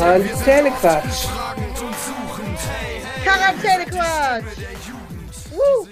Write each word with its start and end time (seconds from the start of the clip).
Quarantänequatsch. 0.00 1.28
Quarantänequatsch. 3.22 4.58
Uh. 5.52 5.86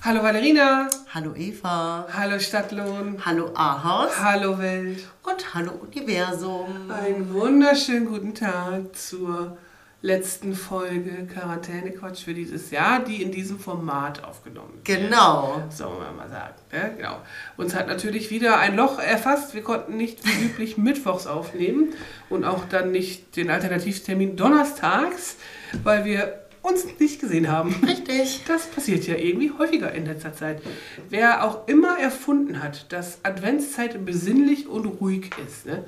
Hallo 0.00 0.22
Valerina. 0.22 0.88
Hallo 1.12 1.34
Eva. 1.34 2.06
Hallo 2.16 2.38
Stadtlohn. 2.38 3.20
Hallo 3.26 3.50
Ahaus. 3.56 4.12
Hallo 4.22 4.60
Welt. 4.60 5.08
Und 5.24 5.54
hallo 5.56 5.72
Universum. 5.72 6.88
Einen 6.88 7.34
wunderschönen 7.34 8.06
guten 8.06 8.32
Tag 8.32 8.94
zur 8.94 9.58
letzten 10.02 10.54
Folge 10.54 11.26
Quarantänequatsch 11.26 12.24
für 12.24 12.34
dieses 12.34 12.70
Jahr, 12.70 13.02
die 13.02 13.22
in 13.22 13.32
diesem 13.32 13.58
Format 13.58 14.22
aufgenommen 14.22 14.74
wird. 14.74 14.84
Genau. 14.84 15.62
Sollen 15.70 15.98
wir 15.98 16.12
mal 16.12 16.28
sagen. 16.28 16.54
Ne? 16.70 16.94
Genau. 16.96 17.20
Uns 17.56 17.74
hat 17.74 17.88
natürlich 17.88 18.30
wieder 18.30 18.58
ein 18.58 18.76
Loch 18.76 18.98
erfasst. 18.98 19.54
Wir 19.54 19.62
konnten 19.62 19.96
nicht 19.96 20.24
wie 20.24 20.46
üblich 20.46 20.76
mittwochs 20.76 21.26
aufnehmen 21.26 21.94
und 22.28 22.44
auch 22.44 22.64
dann 22.66 22.92
nicht 22.92 23.36
den 23.36 23.50
Alternativtermin 23.50 24.36
donnerstags, 24.36 25.36
weil 25.82 26.04
wir 26.04 26.40
uns 26.62 26.84
nicht 26.98 27.20
gesehen 27.20 27.50
haben. 27.50 27.74
Richtig. 27.86 28.42
Das 28.46 28.66
passiert 28.66 29.06
ja 29.06 29.16
irgendwie 29.16 29.52
häufiger 29.56 29.92
in 29.92 30.04
letzter 30.04 30.34
Zeit. 30.34 30.60
Wer 31.08 31.44
auch 31.44 31.66
immer 31.68 31.98
erfunden 31.98 32.62
hat, 32.62 32.92
dass 32.92 33.24
Adventszeit 33.24 34.04
besinnlich 34.04 34.68
und 34.68 34.84
ruhig 34.86 35.30
ist, 35.46 35.66
ne, 35.66 35.84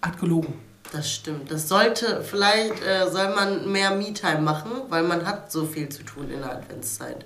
hat 0.00 0.18
gelogen. 0.20 0.54
Das 0.92 1.10
stimmt. 1.10 1.50
Das 1.50 1.68
sollte, 1.68 2.22
vielleicht 2.22 2.84
äh, 2.84 3.10
soll 3.10 3.34
man 3.34 3.70
mehr 3.72 3.92
Me-Time 3.96 4.40
machen, 4.42 4.70
weil 4.90 5.02
man 5.04 5.26
hat 5.26 5.50
so 5.50 5.64
viel 5.64 5.88
zu 5.88 6.02
tun 6.02 6.30
in 6.30 6.40
der 6.40 6.52
Adventszeit. 6.52 7.24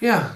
Ja, 0.00 0.34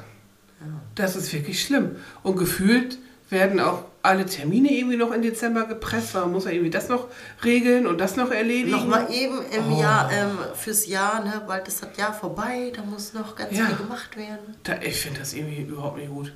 das 0.95 1.17
ist 1.17 1.33
wirklich 1.33 1.63
schlimm. 1.63 1.97
Und 2.23 2.37
gefühlt 2.37 2.99
werden 3.31 3.61
auch 3.61 3.85
alle 4.03 4.25
Termine 4.27 4.73
irgendwie 4.73 4.97
noch 4.97 5.13
in 5.13 5.23
Dezember 5.23 5.65
gepresst, 5.67 6.15
weil 6.15 6.23
man 6.23 6.33
muss 6.33 6.45
ja 6.47 6.53
irgendwie 6.53 6.71
das 6.71 6.89
noch 6.89 7.09
regeln 7.45 7.87
und 7.87 7.99
das 7.99 8.17
noch 8.17 8.31
erledigen. 8.31 8.71
Nochmal 8.71 9.13
eben 9.13 9.41
im 9.53 9.73
Oh. 9.73 9.81
Jahr, 9.81 10.11
ähm, 10.13 10.39
fürs 10.55 10.87
Jahr, 10.87 11.23
ne, 11.25 11.43
bald 11.47 11.69
ist 11.69 11.83
das 11.83 11.97
Jahr 11.97 12.15
vorbei, 12.15 12.73
da 12.75 12.83
muss 12.83 13.13
noch 13.13 13.35
ganz 13.37 13.57
Ja. 13.57 13.67
viel 13.67 13.77
gemacht 13.77 14.17
werden. 14.17 14.57
Da, 14.63 14.81
ich 14.81 15.01
finde 15.01 15.19
das 15.21 15.35
irgendwie 15.35 15.63
überhaupt 15.63 15.99
nicht 15.99 16.09
gut. 16.11 16.33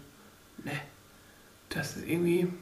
Ne. 0.64 0.72
Das 1.70 1.96
ist 1.96 2.06
irgendwie. 2.06 2.52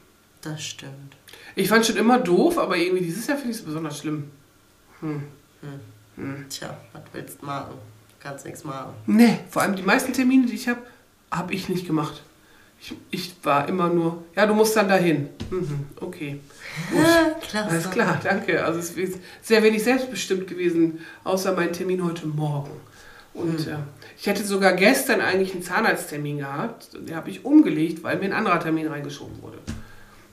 Das 0.42 0.62
stimmt. 0.62 1.16
Ich 1.55 1.69
fand 1.69 1.84
schon 1.84 1.96
immer 1.96 2.19
doof, 2.19 2.58
aber 2.58 2.77
irgendwie 2.77 3.05
dieses 3.05 3.27
Jahr 3.27 3.36
finde 3.36 3.52
ich 3.52 3.58
es 3.58 3.64
besonders 3.64 3.98
schlimm. 3.98 4.30
Hm. 5.00 5.22
Tja, 6.48 6.77
was 6.92 7.02
willst 7.12 7.41
du 7.41 7.47
machen? 7.47 7.74
Kannst 8.19 8.44
nichts 8.44 8.64
machen. 8.64 8.92
Ne, 9.06 9.41
vor 9.48 9.62
allem 9.62 9.77
die 9.77 9.82
meisten 9.82 10.12
Termine, 10.12 10.47
die 10.47 10.55
ich 10.55 10.69
habe, 10.69 10.80
habe 11.30 11.55
ich 11.55 11.69
nicht 11.69 11.86
gemacht. 11.86 12.22
Ich, 12.80 12.94
ich 13.10 13.34
war 13.42 13.69
immer 13.69 13.88
nur, 13.88 14.24
ja, 14.36 14.47
du 14.47 14.55
musst 14.55 14.77
dann 14.77 14.88
dahin. 14.88 15.28
Mhm, 15.50 15.86
okay. 16.00 16.41
Klasse. 17.42 17.69
Alles 17.69 17.91
klar, 17.91 18.19
danke. 18.22 18.64
Also 18.64 18.78
es 18.78 18.91
ist 18.91 19.19
sehr 19.42 19.62
wenig 19.62 19.82
selbstbestimmt 19.82 20.47
gewesen, 20.47 21.00
außer 21.25 21.54
mein 21.54 21.72
Termin 21.72 22.04
heute 22.04 22.27
Morgen. 22.27 22.70
Und 23.32 23.66
äh, 23.66 23.77
ich 24.19 24.27
hätte 24.27 24.44
sogar 24.44 24.72
gestern 24.72 25.20
eigentlich 25.20 25.52
einen 25.52 25.62
Zahnarzttermin 25.62 26.38
gehabt. 26.38 26.88
Den 26.94 27.14
habe 27.14 27.30
ich 27.30 27.44
umgelegt, 27.44 28.02
weil 28.02 28.19
mir 28.19 28.27
ein 28.27 28.32
anderer 28.32 28.60
Termin 28.60 28.88
reingeschoben 28.88 29.41
wurde. 29.43 29.59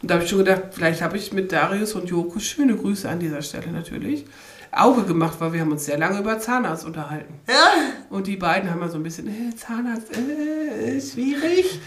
Und 0.02 0.10
da 0.12 0.16
habe 0.16 0.24
ich 0.24 0.30
schon 0.30 0.40
gedacht, 0.40 0.62
vielleicht 0.72 1.02
habe 1.02 1.18
ich 1.18 1.34
mit 1.34 1.52
Darius 1.52 1.94
und 1.94 2.10
Joko, 2.10 2.40
schöne 2.40 2.76
Grüße 2.76 3.10
an 3.10 3.20
dieser 3.20 3.42
Stelle 3.42 3.72
natürlich, 3.72 4.26
Auge 4.72 5.04
gemacht, 5.04 5.38
weil 5.40 5.54
wir 5.54 5.62
haben 5.62 5.72
uns 5.72 5.86
sehr 5.86 5.98
lange 5.98 6.20
über 6.20 6.38
Zahnarzt 6.40 6.86
unterhalten. 6.86 7.34
Ja, 7.48 7.72
Und 8.10 8.28
die 8.28 8.36
beiden 8.36 8.70
haben 8.70 8.82
ja 8.82 8.90
so 8.90 8.98
ein 8.98 9.04
bisschen, 9.04 9.28
äh, 9.28 9.56
Zahnarzt, 9.56 10.16
äh, 10.16 11.02
schwierig. 11.02 11.80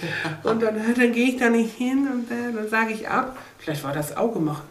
Und 0.42 0.62
dann, 0.62 0.76
äh, 0.76 0.94
dann 0.96 1.12
gehe 1.12 1.28
ich 1.28 1.36
da 1.36 1.50
nicht 1.50 1.76
hin 1.76 2.08
und 2.12 2.30
äh, 2.30 2.52
dann 2.54 2.68
sage 2.68 2.92
ich 2.92 3.08
ab. 3.08 3.36
Vielleicht 3.58 3.84
war 3.84 3.92
das 3.92 4.16
Auge 4.16 4.40
machen. 4.40 4.64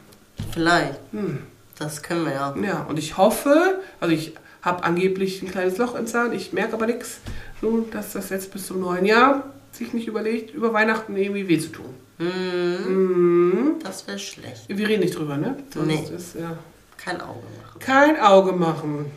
vielleicht. 0.53 0.99
Hm. 1.11 1.39
Das 1.77 2.03
können 2.03 2.25
wir 2.25 2.33
ja. 2.33 2.53
Ja, 2.61 2.85
und 2.89 2.99
ich 2.99 3.15
hoffe, 3.15 3.79
also 4.01 4.13
ich 4.13 4.33
habe 4.61 4.83
angeblich 4.83 5.41
ein 5.41 5.49
kleines 5.49 5.77
Loch 5.77 5.95
im 5.95 6.05
Zahn, 6.07 6.33
ich 6.33 6.51
merke 6.51 6.73
aber 6.73 6.87
nichts, 6.87 7.19
so 7.61 7.87
dass 7.91 8.11
das 8.11 8.29
jetzt 8.31 8.51
bis 8.51 8.67
zum 8.67 8.81
neuen 8.81 9.05
Jahr 9.05 9.43
sich 9.71 9.93
nicht 9.93 10.07
überlegt, 10.07 10.53
über 10.53 10.73
Weihnachten 10.73 11.15
irgendwie 11.15 11.47
weh 11.47 11.59
zu 11.59 11.69
tun. 11.69 11.93
Mhm. 12.17 13.75
Das 13.83 14.07
wäre 14.07 14.19
schlecht. 14.19 14.63
Wir 14.67 14.87
reden 14.87 15.01
nicht 15.03 15.17
drüber, 15.17 15.37
ne? 15.37 15.55
Sonst 15.73 15.87
Nee. 15.87 16.15
ist 16.15 16.35
ja 16.35 16.57
Kein 16.97 17.21
Auge 17.21 17.39
machen. 17.61 17.79
kein 17.79 18.19
Auge 18.19 18.51
machen. 18.51 19.11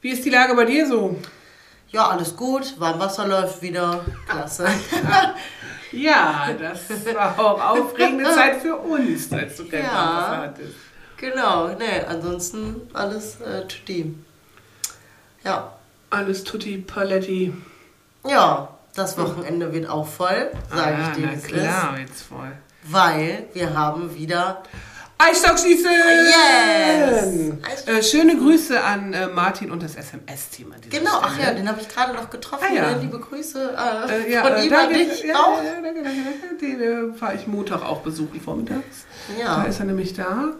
Wie 0.00 0.10
ist 0.10 0.24
die 0.24 0.30
Lage 0.30 0.54
bei 0.54 0.64
dir 0.64 0.86
so? 0.86 1.16
Ja, 1.90 2.08
alles 2.08 2.36
gut. 2.36 2.74
Warmwasser 2.78 3.26
läuft 3.28 3.62
wieder. 3.62 4.04
Klasse. 4.28 4.68
Ja, 5.92 6.48
das 6.60 6.80
war 7.14 7.38
auch 7.38 7.60
aufregende 7.62 8.24
Zeit 8.34 8.56
für 8.60 8.74
uns, 8.76 9.32
als 9.32 9.56
du 9.56 9.68
kein 9.68 9.84
Ja. 9.84 9.92
Warmwasser 9.94 10.36
hattest. 10.38 10.74
genau. 11.16 11.68
Nee, 11.68 12.00
ansonsten 12.06 12.80
alles 12.92 13.40
äh, 13.40 13.62
tutti. 13.68 14.12
Ja. 15.44 15.72
Alles 16.10 16.42
tutti 16.42 16.78
paletti. 16.78 17.54
Ja, 18.28 18.75
das 18.96 19.18
Wochenende 19.18 19.72
wird 19.72 19.88
auch 19.88 20.06
voll, 20.06 20.50
sage 20.74 20.96
ah, 20.96 21.10
ich 21.10 21.16
dir, 21.16 21.30
na 21.32 21.40
klar, 21.40 21.98
jetzt 21.98 22.22
voll. 22.22 22.48
ist. 22.48 22.92
Weil 22.92 23.46
wir 23.52 23.74
haben 23.74 24.14
wieder 24.14 24.62
Eisstock 25.18 25.58
schießen! 25.58 25.90
Yes! 26.30 27.86
Äh, 27.86 28.02
schöne 28.02 28.36
Grüße 28.36 28.82
an 28.82 29.14
äh, 29.14 29.28
Martin 29.28 29.70
und 29.70 29.82
das 29.82 29.96
SMS-Team. 29.96 30.74
Genau, 30.90 31.20
ach 31.22 31.36
ja, 31.38 31.44
Stelle. 31.44 31.56
den 31.56 31.68
habe 31.68 31.80
ich 31.80 31.88
gerade 31.88 32.12
noch 32.12 32.28
getroffen. 32.28 32.66
Ah, 32.70 32.74
ja. 32.74 32.90
ne? 32.90 32.98
Liebe 33.00 33.18
Grüße 33.18 33.74
äh, 33.74 34.12
Äh, 34.12 34.32
ja, 34.32 34.44
von 34.44 34.62
ihm 34.62 34.72
an 34.72 34.92
dich 34.92 35.24
ja, 35.24 35.36
auch. 35.36 35.62
Ja, 35.62 35.80
danke, 35.82 36.02
danke, 36.02 36.20
danke. 36.22 36.56
Den 36.60 37.12
äh, 37.14 37.14
fahre 37.16 37.34
ich 37.34 37.46
Montag 37.46 37.82
auch 37.82 38.02
besuchen 38.02 38.40
vormittags. 38.40 39.06
Ja. 39.40 39.56
Da 39.56 39.64
ist 39.64 39.80
er 39.80 39.86
nämlich 39.86 40.12
da. 40.12 40.52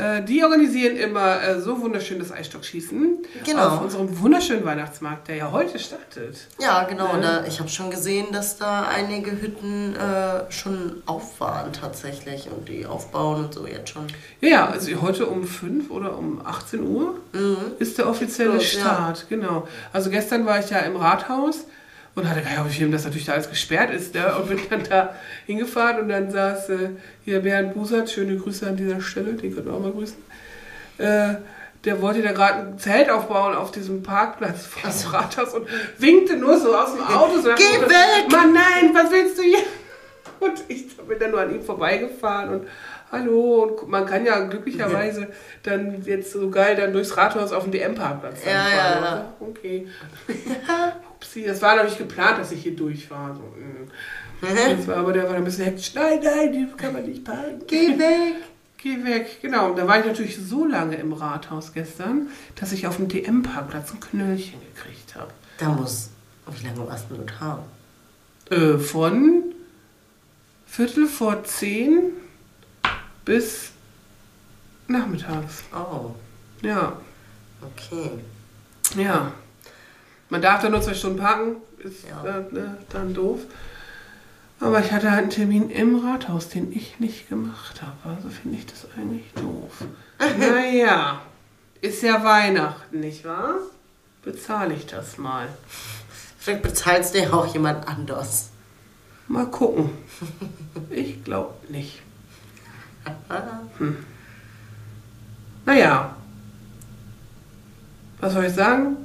Äh, 0.00 0.22
die 0.24 0.42
organisieren 0.42 0.96
immer 0.96 1.42
äh, 1.42 1.60
so 1.60 1.80
wunderschönes 1.80 2.32
Eisstockschießen 2.32 3.18
Genau. 3.44 3.68
auf 3.68 3.82
unserem 3.82 4.20
wunderschönen 4.20 4.64
Weihnachtsmarkt, 4.64 5.28
der 5.28 5.36
ja 5.36 5.52
heute 5.52 5.78
startet. 5.78 6.46
Ja, 6.58 6.84
genau. 6.84 7.14
Ne? 7.16 7.20
Da, 7.22 7.44
ich 7.46 7.58
habe 7.60 7.68
schon 7.68 7.90
gesehen, 7.90 8.26
dass 8.32 8.56
da 8.56 8.82
einige 8.88 9.30
Hütten 9.32 9.94
äh, 9.96 10.50
schon 10.50 11.02
auf 11.06 11.40
waren 11.40 11.72
tatsächlich 11.72 12.48
und 12.50 12.68
die 12.68 12.86
aufbauen 12.86 13.44
und 13.44 13.54
so 13.54 13.66
jetzt 13.66 13.90
schon. 13.90 14.06
Ja, 14.40 14.68
also 14.68 14.90
heute 15.02 15.26
um 15.26 15.44
5 15.44 15.90
oder 15.90 16.16
um 16.16 16.40
18 16.44 16.82
Uhr 16.82 17.16
ist 17.78 17.98
der 17.98 18.08
offizielle 18.08 18.54
Los, 18.54 18.72
ja. 18.74 18.80
Start, 18.80 19.26
genau. 19.28 19.66
Also 19.92 20.10
gestern 20.10 20.46
war 20.46 20.58
ich 20.58 20.70
ja 20.70 20.78
im 20.78 20.96
Rathaus 20.96 21.64
und 22.14 22.28
hatte 22.28 22.42
keine 22.42 22.58
Ahnung, 22.58 22.70
wie 22.70 22.74
viel, 22.74 22.90
dass 22.90 23.04
natürlich 23.04 23.26
da 23.26 23.32
alles 23.34 23.48
gesperrt 23.48 23.90
ist. 23.90 24.14
Ne? 24.14 24.34
Und 24.36 24.48
bin 24.48 24.58
dann 24.68 24.82
da 24.88 25.14
hingefahren 25.46 26.00
und 26.00 26.08
dann 26.08 26.30
saß 26.30 26.70
äh, 26.70 26.88
hier 27.24 27.40
Bernd 27.40 27.74
Busert, 27.74 28.10
schöne 28.10 28.36
Grüße 28.36 28.66
an 28.66 28.76
dieser 28.76 29.00
Stelle, 29.00 29.34
den 29.34 29.54
könnt 29.54 29.66
ihr 29.66 29.72
auch 29.72 29.80
mal 29.80 29.92
grüßen. 29.92 30.16
Äh, 30.98 31.34
der 31.84 32.02
wollte 32.02 32.20
da 32.20 32.32
gerade 32.32 32.58
ein 32.58 32.78
Zelt 32.78 33.08
aufbauen 33.08 33.54
auf 33.54 33.70
diesem 33.70 34.02
Parkplatz 34.02 34.66
vor 34.66 34.90
dem 34.90 35.10
Rathaus 35.10 35.54
und 35.54 35.66
winkte 35.98 36.36
nur 36.36 36.58
so 36.58 36.76
aus 36.76 36.92
dem 36.94 37.02
Auto. 37.04 37.38
So 37.40 37.50
Geh 37.56 37.62
dem 37.72 37.80
Motto, 37.82 37.90
weg! 37.90 38.30
Mann, 38.30 38.52
nein, 38.52 38.90
was 38.92 39.10
willst 39.10 39.38
du 39.38 39.42
hier? 39.42 39.58
Und 40.40 40.62
ich 40.68 40.94
bin 40.96 41.18
dann 41.18 41.30
nur 41.30 41.40
an 41.40 41.54
ihm 41.54 41.62
vorbeigefahren 41.62 42.50
und 42.50 42.68
hallo. 43.12 43.62
Und 43.80 43.88
man 43.88 44.04
kann 44.04 44.26
ja 44.26 44.40
glücklicherweise 44.40 45.28
dann 45.62 46.02
jetzt 46.04 46.32
so 46.32 46.50
geil 46.50 46.76
dann 46.76 46.92
durchs 46.92 47.16
Rathaus 47.16 47.52
auf 47.52 47.62
den 47.64 47.72
DM-Parkplatz 47.72 48.44
Ja, 48.44 48.50
fahren. 48.52 48.72
ja, 48.72 49.00
ja. 49.00 49.24
So, 49.38 49.46
Okay. 49.46 49.86
Upsi, 51.20 51.44
das 51.44 51.60
war 51.60 51.76
noch 51.76 51.84
nicht 51.84 51.98
geplant, 51.98 52.38
dass 52.38 52.50
ich 52.50 52.62
hier 52.62 52.74
durchfahre. 52.74 53.34
So, 53.34 53.42
mm. 53.42 54.76
das 54.76 54.86
war 54.86 54.96
aber 54.96 55.12
der 55.12 55.24
war 55.28 55.34
ein 55.34 55.44
bisschen 55.44 55.66
hektisch. 55.66 55.94
Nein, 55.94 56.20
nein, 56.22 56.52
die 56.52 56.66
kann 56.76 56.94
man 56.94 57.04
nicht 57.04 57.24
parken. 57.24 57.62
Geh 57.66 57.98
weg! 57.98 58.36
Geh 58.82 59.04
weg. 59.04 59.42
Genau, 59.42 59.70
und 59.70 59.78
da 59.78 59.86
war 59.86 60.00
ich 60.00 60.06
natürlich 60.06 60.38
so 60.38 60.64
lange 60.64 60.96
im 60.96 61.12
Rathaus 61.12 61.74
gestern, 61.74 62.28
dass 62.54 62.72
ich 62.72 62.86
auf 62.86 62.96
dem 62.96 63.08
DM-Parkplatz 63.08 63.92
ein 63.92 64.00
Knöllchen 64.00 64.58
gekriegt 64.74 65.14
habe. 65.14 65.30
Da 65.58 65.68
muss. 65.68 66.08
Wie 66.46 66.66
lange 66.66 66.88
warst 66.88 67.10
du 67.10 67.16
dort 67.16 67.38
haben? 67.40 67.64
Äh, 68.50 68.78
von 68.78 69.54
Viertel 70.66 71.06
vor 71.06 71.44
zehn 71.44 72.12
bis 73.26 73.72
nachmittags. 74.88 75.64
Oh, 75.74 76.14
Ja, 76.62 76.96
okay. 77.60 78.10
ja. 78.96 79.32
Man 80.30 80.40
darf 80.42 80.62
da 80.62 80.68
nur 80.68 80.80
zwei 80.80 80.94
Stunden 80.94 81.18
parken, 81.18 81.56
ist 81.78 82.04
Ja. 82.08 82.24
äh, 82.24 82.52
ne, 82.52 82.78
dann 82.90 83.12
doof. 83.14 83.40
Aber 84.60 84.78
ich 84.84 84.92
hatte 84.92 85.10
halt 85.10 85.22
einen 85.22 85.30
Termin 85.30 85.70
im 85.70 85.96
Rathaus, 86.04 86.48
den 86.50 86.70
ich 86.72 87.00
nicht 87.00 87.28
gemacht 87.28 87.80
habe. 87.82 88.14
Also 88.14 88.28
finde 88.28 88.58
ich 88.58 88.66
das 88.66 88.86
eigentlich 88.96 89.24
doof. 89.34 89.84
naja, 90.38 91.22
ist 91.80 92.02
ja 92.02 92.22
Weihnachten, 92.22 93.00
nicht 93.00 93.24
wahr? 93.24 93.54
Bezahle 94.22 94.74
ich 94.74 94.86
das 94.86 95.16
mal. 95.18 95.48
Vielleicht 96.38 96.62
bezahlst 96.62 97.14
du 97.14 97.20
ja 97.20 97.32
auch 97.32 97.52
jemand 97.52 97.88
anders. 97.88 98.50
Mal 99.28 99.46
gucken. 99.46 99.90
Ich 100.90 101.22
glaube 101.24 101.54
nicht. 101.68 102.00
Hm. 103.78 103.96
Naja. 105.64 106.14
Was 108.20 108.34
soll 108.34 108.44
ich 108.44 108.52
sagen? 108.52 108.96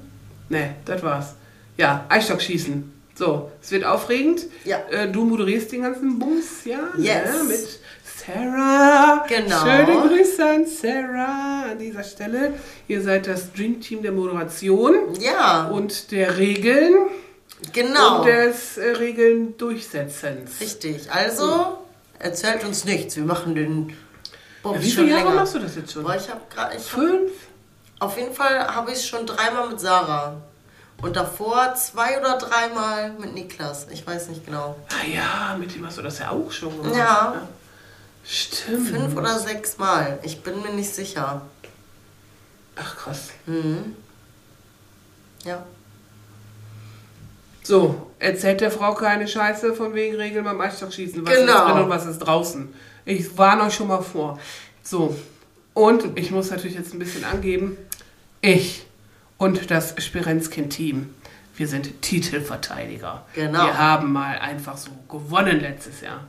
Ne, 0.50 0.76
das 0.86 1.02
war's. 1.04 1.36
Ja, 1.78 2.06
Eisstockschießen. 2.10 2.92
So, 3.16 3.52
es 3.62 3.72
wird 3.72 3.86
aufregend. 3.86 4.46
Ja. 4.66 4.80
Äh, 4.90 5.10
du 5.10 5.24
moderierst 5.26 5.72
den 5.72 5.84
ganzen 5.84 6.20
Bums, 6.20 6.66
ja? 6.66 6.80
Yes. 6.98 7.32
Ne? 7.32 7.44
Mit 7.48 7.80
Sarah. 8.04 9.26
Genau. 9.28 9.60
Schöne 9.62 10.08
Grüße 10.08 10.46
an 10.46 10.66
Sarah 10.66 11.66
an 11.72 11.80
dieser 11.80 12.04
Stelle. 12.04 12.54
Ihr 12.88 13.02
seid 13.02 13.28
das 13.28 13.54
Dream 13.54 13.80
Team 13.80 14.02
der 14.02 14.12
Moderation 14.12 14.96
Ja, 15.20 15.68
und 15.70 16.12
der 16.12 16.38
Regeln 16.38 16.94
genau. 17.72 18.20
und 18.20 18.26
des 18.28 18.78
äh, 18.78 18.92
Regeln 18.92 19.58
Durchsetzens. 19.58 20.60
Richtig. 20.60 21.10
Also, 21.12 21.78
erzählt 22.20 22.64
uns 22.66 22.84
nichts. 22.86 23.16
Wir 23.16 23.24
machen 23.24 23.56
den 23.56 23.94
Bums 24.62 24.78
Ja, 24.78 24.84
wie 24.84 24.92
viele 24.92 25.08
Jahre 25.10 25.24
länger. 25.24 25.36
machst 25.36 25.56
du 25.56 25.60
das 25.60 25.76
jetzt 25.76 25.92
schon? 25.94 26.04
Boah, 26.04 26.16
ich 26.16 26.30
habe 26.30 26.42
gerade. 26.54 26.76
Hab, 26.76 26.82
Fünf? 26.82 27.32
Auf 28.00 28.18
jeden 28.18 28.34
Fall 28.34 28.68
habe 28.74 28.92
ich 28.92 28.98
es 28.98 29.08
schon 29.08 29.26
dreimal 29.26 29.70
mit 29.70 29.80
Sarah. 29.80 30.36
Und 31.02 31.16
davor 31.16 31.76
zwei 31.76 32.18
oder 32.20 32.38
dreimal 32.38 33.12
mit 33.20 33.34
Niklas. 33.34 33.88
Ich 33.92 34.06
weiß 34.08 34.30
nicht 34.30 34.46
genau. 34.46 34.76
Ah 34.90 35.06
ja, 35.06 35.58
mit 35.60 35.76
dem 35.76 35.86
hast 35.86 35.98
du 35.98 36.02
das 36.02 36.20
ja 36.20 36.32
auch 36.32 36.52
schon 36.52 36.76
gemacht. 36.82 36.96
Ja. 36.98 37.34
ne? 37.36 37.48
Stimmt. 38.24 38.88
Fünf 38.90 39.16
oder 39.16 39.38
sechs 39.38 39.78
Mal. 39.78 40.20
Ich 40.24 40.42
bin 40.42 40.62
mir 40.62 40.72
nicht 40.72 40.94
sicher. 40.94 41.42
Ach 42.78 42.96
krass. 42.98 43.30
Mhm. 43.46 43.96
Ja. 45.44 45.64
So, 47.64 48.12
erzählt 48.20 48.62
der 48.62 48.72
Frau 48.72 48.94
keine 48.94 49.28
Scheiße 49.28 49.74
von 49.74 49.94
wegen 49.94 50.16
Regeln 50.16 50.46
beim 50.46 50.60
Eisstockschießen. 50.62 51.26
Was 51.26 51.36
Genau. 51.36 51.54
ist 51.54 51.74
drin 51.74 51.84
und 51.84 51.90
was 51.90 52.06
ist 52.06 52.20
draußen. 52.20 52.74
Ich 53.06 53.38
warne 53.38 53.64
euch 53.64 53.76
schon 53.76 53.88
mal 53.88 54.02
vor. 54.02 54.40
So, 54.84 55.16
und 55.76 56.18
ich 56.18 56.32
muss 56.32 56.50
natürlich 56.50 56.76
jetzt 56.76 56.94
ein 56.94 57.00
bisschen 57.00 57.24
angeben, 57.24 57.78
ich 58.42 58.86
und 59.38 59.70
das 59.70 59.94
Spirenzkin-Team, 59.98 61.14
wir 61.58 61.68
sind 61.68 62.02
Titelverteidiger. 62.02 63.26
Genau. 63.36 63.66
Wir 63.66 63.78
haben 63.78 64.12
mal 64.12 64.40
einfach 64.40 64.78
so 64.78 64.92
gewonnen 65.10 65.60
letztes 65.60 66.02
Jahr. 66.02 66.22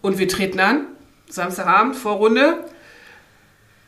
Und 0.00 0.18
wir 0.18 0.26
treten 0.28 0.58
an, 0.60 0.86
Samstagabend, 1.28 1.94
Vorrunde. 1.94 2.64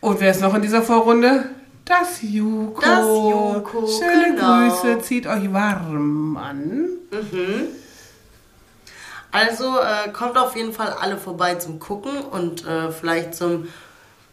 Und 0.01 0.21
wer 0.21 0.31
ist 0.31 0.43
noch 0.43 0.55
in 0.55 0.63
dieser 0.63 0.83
Vorrunde? 0.83 1.51
Das 1.85 2.21
Juko. 2.21 2.81
Das 2.81 3.07
Juko, 3.07 3.87
Schöne 3.87 4.35
genau. 4.35 4.69
Grüße, 4.69 5.01
zieht 5.01 5.27
euch 5.27 5.51
warm 5.53 6.37
an. 6.37 6.89
Also 9.31 9.79
äh, 9.79 10.11
kommt 10.13 10.37
auf 10.37 10.55
jeden 10.55 10.75
Fall 10.75 10.95
alle 11.01 11.17
vorbei 11.17 11.55
zum 11.55 11.79
Gucken 11.79 12.21
und 12.21 12.67
äh, 12.67 12.91
vielleicht 12.91 13.35
zum 13.35 13.69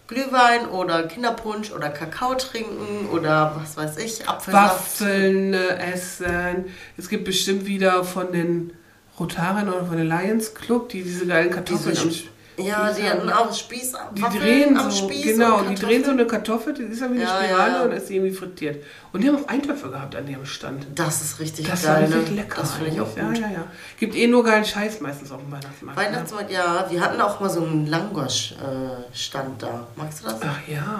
Glühwein 0.07 0.69
oder 0.69 1.04
Kinderpunsch 1.04 1.72
oder 1.72 1.90
Kakao 1.90 2.36
trinken 2.36 3.10
oder 3.12 3.56
was 3.60 3.75
weiß 3.75 3.98
ich, 3.98 4.28
Apfelsaft. 4.28 5.02
Waffeln 5.02 5.54
äh, 5.54 5.94
essen. 5.94 6.66
Es 6.96 7.10
gibt 7.10 7.25
bestimmt 7.25 7.66
wieder 7.66 8.04
von 8.04 8.31
den 8.31 8.74
Rotariern 9.19 9.69
oder 9.69 9.86
von 9.86 9.98
den 9.98 10.07
Lions 10.07 10.54
Club, 10.54 10.90
die 10.90 11.04
diese 11.04 11.25
geilen 11.25 11.50
Kartoffeln 11.50 11.96
Diese 11.96 12.34
Ja, 12.57 12.92
die 12.92 13.04
hatten 13.04 13.30
auch 13.30 13.54
Spieß, 13.54 13.94
die 14.16 14.22
Waffeln 14.22 14.42
drehen 14.42 14.78
am 14.78 14.90
so, 14.90 15.07
Spieß. 15.10 15.24
genau, 15.24 15.62
die 15.63 15.75
drehen 15.75 16.04
so 16.06 16.12
eine 16.12 16.25
Kartoffel, 16.25 16.74
die 16.74 16.84
ist 16.84 17.02
ja 17.02 17.07
wie 17.10 17.16
eine 17.16 17.24
Ja, 17.24 17.42
Spirale 17.44 17.74
ja. 17.74 17.84
und 17.84 17.92
ist 17.92 18.10
irgendwie 18.10 18.31
frittiert. 18.34 18.84
Und 19.12 19.22
die 19.22 19.28
haben 19.28 19.38
auch 19.44 19.48
Eintöpfe 19.50 19.90
gehabt 19.90 20.16
an 20.16 20.28
ihrem 20.28 20.46
Stand. 20.46 20.88
Das 20.96 21.22
ist 21.22 21.40
richtig 21.40 21.68
Das 21.68 21.86
war 21.86 21.96
geil. 21.96 22.06
richtig 22.06 22.30
ne? 22.31 22.36
lecker. 22.42 22.62
Das 22.62 22.74
finde 22.74 22.92
ich 22.92 23.02
auch 23.02 23.07
gut. 23.13 23.18
Ja, 23.38 23.48
ja, 23.48 23.52
ja. 23.54 23.68
Gibt 24.00 24.16
eh 24.16 24.28
nur 24.28 24.44
geilen 24.44 24.63
Scheiß 24.66 25.02
meistens 25.02 25.31
auf 25.31 25.42
dem 25.42 25.52
Weihnachtsmarkt. 25.52 26.00
ne? 26.00 26.06
Weihnachtsmarkt, 26.06 26.52
ja. 26.52 26.86
Wir 26.90 27.02
hatten 27.02 27.19
auch 27.19 27.40
mal 27.42 27.50
so 27.50 27.62
einen 27.66 27.88
Langosch-Stand 27.88 29.62
da. 29.62 29.88
Magst 29.96 30.22
du 30.24 30.28
das? 30.30 30.36
Ach 30.42 30.60
ja, 30.68 31.00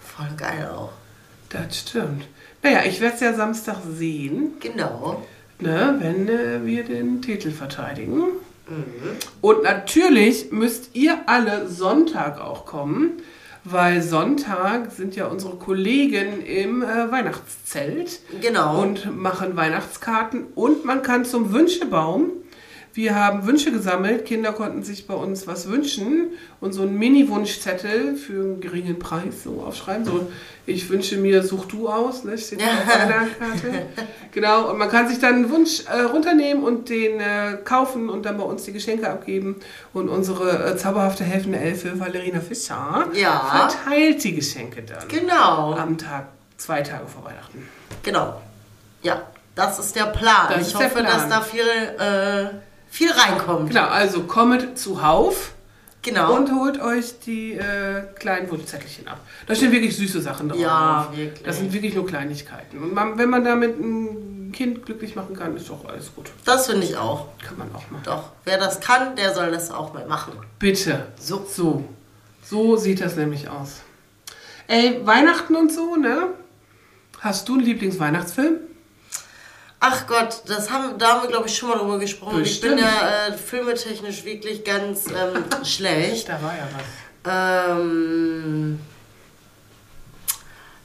Voll 0.00 0.28
geil 0.36 0.68
auch. 0.72 0.92
das 1.48 1.78
stimmt. 1.78 2.24
Naja, 2.62 2.82
ich 2.86 3.00
werde 3.00 3.14
es 3.16 3.20
ja 3.20 3.34
Samstag 3.34 3.76
sehen. 3.96 4.52
Genau. 4.60 5.22
ne, 5.58 5.96
wenn 5.98 6.28
äh, 6.28 6.64
wir 6.64 6.84
den 6.84 7.20
Titel 7.22 7.50
verteidigen. 7.50 8.24
Mhm. 8.78 9.16
Und 9.40 9.62
natürlich 9.62 10.50
müsst 10.52 10.90
ihr 10.94 11.18
alle 11.26 11.68
Sonntag 11.68 12.40
auch 12.40 12.66
kommen, 12.66 13.12
weil 13.64 14.02
Sonntag 14.02 14.90
sind 14.92 15.14
ja 15.14 15.26
unsere 15.26 15.56
Kollegen 15.56 16.44
im 16.44 16.82
äh, 16.82 17.10
Weihnachtszelt 17.12 18.20
Genau. 18.40 18.82
und 18.82 19.16
machen 19.16 19.56
Weihnachtskarten 19.56 20.46
und 20.54 20.84
man 20.84 21.02
kann 21.02 21.24
zum 21.24 21.52
Wünschebaum. 21.52 22.30
Wir 22.94 23.14
haben 23.14 23.46
Wünsche 23.46 23.72
gesammelt, 23.72 24.26
Kinder 24.26 24.52
konnten 24.52 24.82
sich 24.82 25.06
bei 25.06 25.14
uns 25.14 25.46
was 25.46 25.68
wünschen 25.68 26.28
und 26.60 26.72
so 26.74 26.82
einen 26.82 26.98
Mini-Wunschzettel 26.98 28.16
für 28.16 28.32
einen 28.34 28.60
geringen 28.60 28.98
Preis 28.98 29.42
so 29.44 29.62
aufschreiben. 29.66 30.04
So, 30.04 30.30
ich 30.66 30.88
wünsche 30.90 31.16
mir, 31.16 31.42
such 31.42 31.64
du 31.66 31.88
aus, 31.88 32.22
ne? 32.24 32.36
steht 32.36 32.60
da 32.60 32.66
auf 32.66 32.94
einer 32.94 33.26
Karte. 33.38 33.86
Genau, 34.32 34.70
und 34.70 34.76
man 34.78 34.90
kann 34.90 35.08
sich 35.08 35.18
dann 35.18 35.36
einen 35.36 35.50
Wunsch 35.50 35.84
äh, 35.86 36.02
runternehmen 36.02 36.62
und 36.64 36.90
den 36.90 37.18
äh, 37.18 37.56
kaufen 37.64 38.10
und 38.10 38.26
dann 38.26 38.36
bei 38.36 38.44
uns 38.44 38.64
die 38.64 38.72
Geschenke 38.72 39.08
abgeben. 39.08 39.56
Und 39.94 40.10
unsere 40.10 40.72
äh, 40.72 40.76
zauberhafte 40.76 41.24
helfende 41.24 41.58
Elfe, 41.58 41.98
Valerina 41.98 42.40
Fischer, 42.40 43.06
Ja. 43.14 43.68
verteilt 43.70 44.22
die 44.22 44.34
Geschenke 44.34 44.82
dann 44.82 45.08
Genau. 45.08 45.72
am 45.74 45.96
Tag, 45.96 46.26
zwei 46.58 46.82
Tage 46.82 47.06
vor 47.06 47.24
Weihnachten. 47.24 47.66
Genau. 48.02 48.40
Ja, 49.02 49.22
das 49.54 49.78
ist 49.78 49.96
der 49.96 50.04
Plan. 50.06 50.48
Das 50.50 50.68
ich 50.68 50.74
hoffe, 50.74 50.88
Plan. 50.90 51.06
dass 51.06 51.28
da 51.28 51.40
viel, 51.40 51.62
äh, 51.98 52.44
viel 52.92 53.10
reinkommt. 53.10 53.70
Genau, 53.70 53.86
also 53.88 54.22
kommet 54.24 54.78
zuhauf 54.78 55.52
Genau. 56.02 56.34
und 56.36 56.52
holt 56.52 56.80
euch 56.80 57.20
die 57.20 57.52
äh, 57.54 58.02
kleinen 58.18 58.50
Wunschzettelchen 58.50 59.06
ab. 59.08 59.20
Da 59.46 59.54
stehen 59.54 59.70
wirklich 59.72 59.96
süße 59.96 60.20
Sachen 60.20 60.48
drauf. 60.48 60.58
Ja, 60.58 61.08
wirklich. 61.14 61.42
Das 61.44 61.58
sind 61.58 61.72
wirklich 61.72 61.94
nur 61.94 62.06
Kleinigkeiten. 62.06 62.82
Und 62.82 62.92
man, 62.92 63.16
wenn 63.18 63.30
man 63.30 63.44
damit 63.44 63.78
ein 63.78 64.50
Kind 64.52 64.84
glücklich 64.84 65.14
machen 65.16 65.34
kann, 65.36 65.56
ist 65.56 65.70
doch 65.70 65.84
alles 65.86 66.14
gut. 66.14 66.26
Das 66.44 66.66
finde 66.66 66.84
ich 66.86 66.96
auch. 66.96 67.28
Kann 67.46 67.56
man 67.56 67.68
auch 67.74 67.88
machen. 67.90 68.02
Doch, 68.04 68.30
wer 68.44 68.58
das 68.58 68.80
kann, 68.80 69.16
der 69.16 69.32
soll 69.32 69.50
das 69.52 69.70
auch 69.70 69.94
mal 69.94 70.04
machen. 70.06 70.32
Bitte. 70.58 71.06
So. 71.18 71.46
So. 71.48 71.84
So 72.44 72.76
sieht 72.76 73.00
das 73.00 73.16
nämlich 73.16 73.48
aus. 73.48 73.80
Ey, 74.66 75.00
Weihnachten 75.04 75.54
und 75.56 75.72
so, 75.72 75.94
ne? 75.96 76.28
Hast 77.20 77.48
du 77.48 77.54
einen 77.54 77.62
Lieblingsweihnachtsfilm? 77.64 78.56
Ach 79.84 80.06
Gott, 80.06 80.42
das 80.46 80.70
haben, 80.70 80.96
da 80.96 81.08
haben 81.08 81.22
wir, 81.22 81.28
glaube 81.28 81.48
ich, 81.48 81.58
schon 81.58 81.68
mal 81.68 81.76
drüber 81.76 81.98
gesprochen. 81.98 82.40
Ich 82.42 82.60
Bestimmt. 82.60 82.76
bin 82.76 82.84
ja 82.84 83.26
äh, 83.26 83.32
filmetechnisch 83.32 84.24
wirklich 84.24 84.62
ganz 84.62 85.06
ähm, 85.06 85.44
schlecht. 85.64 86.28
Da 86.28 86.40
war 86.40 86.54
ja 86.56 86.68
was. 86.72 87.80
Ähm, 87.80 88.78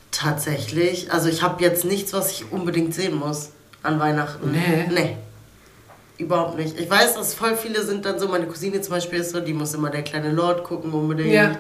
tatsächlich, 0.09 1.11
also 1.11 1.29
ich 1.29 1.43
habe 1.43 1.61
jetzt 1.63 1.85
nichts, 1.85 2.11
was 2.13 2.31
ich 2.31 2.51
unbedingt 2.51 2.95
sehen 2.95 3.13
muss 3.13 3.51
an 3.83 3.99
Weihnachten. 3.99 4.51
Nee. 4.51 4.87
Nee. 4.89 5.17
Überhaupt 6.17 6.57
nicht. 6.57 6.79
Ich 6.79 6.89
weiß, 6.89 7.13
dass 7.13 7.35
voll 7.35 7.55
viele 7.55 7.83
sind 7.83 8.03
dann 8.03 8.17
so, 8.17 8.27
meine 8.27 8.47
Cousine 8.47 8.81
zum 8.81 8.95
Beispiel 8.95 9.19
ist 9.19 9.29
so, 9.29 9.41
die 9.41 9.53
muss 9.53 9.75
immer 9.75 9.91
der 9.91 10.01
kleine 10.01 10.31
Lord 10.31 10.63
gucken 10.63 10.91
unbedingt. 10.91 11.31
Ja. 11.31 11.55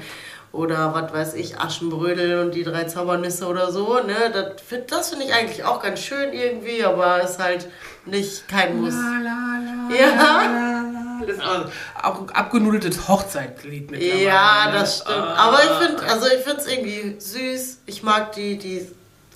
Oder 0.51 0.93
was 0.93 1.13
weiß 1.13 1.33
ich, 1.35 1.59
Aschenbrödel 1.59 2.39
und 2.39 2.55
die 2.55 2.63
drei 2.63 2.85
Zaubernüsse 2.85 3.45
oder 3.47 3.71
so. 3.71 3.95
Ne? 3.99 4.15
Das, 4.33 4.61
find- 4.61 4.91
das 4.91 5.09
finde 5.09 5.25
ich 5.25 5.33
eigentlich 5.33 5.63
auch 5.63 5.81
ganz 5.81 5.99
schön 5.99 6.33
irgendwie, 6.33 6.83
aber 6.83 7.21
ist 7.21 7.37
halt 7.39 7.67
nicht 8.05 8.47
kein 8.47 8.79
Muss. 8.81 8.93
La, 8.93 9.19
la, 9.21 9.89
la, 9.89 9.95
Ja. 9.95 10.83
Das 11.25 11.35
ist 11.37 11.43
auch 11.43 12.29
abgenudeltes 12.33 13.07
Hochzeitlied 13.07 13.91
mittlerweile. 13.91 14.23
Ja, 14.23 14.67
ne? 14.67 14.79
das 14.79 14.97
stimmt. 14.99 15.17
Ah. 15.17 15.35
Aber 15.49 15.57
ich 15.63 15.87
finde, 15.87 16.03
also 16.11 16.27
ich 16.27 16.43
finde 16.43 16.57
es 16.61 16.67
irgendwie 16.67 17.15
süß. 17.19 17.79
Ich 17.87 18.03
mag 18.03 18.31
die, 18.33 18.57
die 18.57 18.87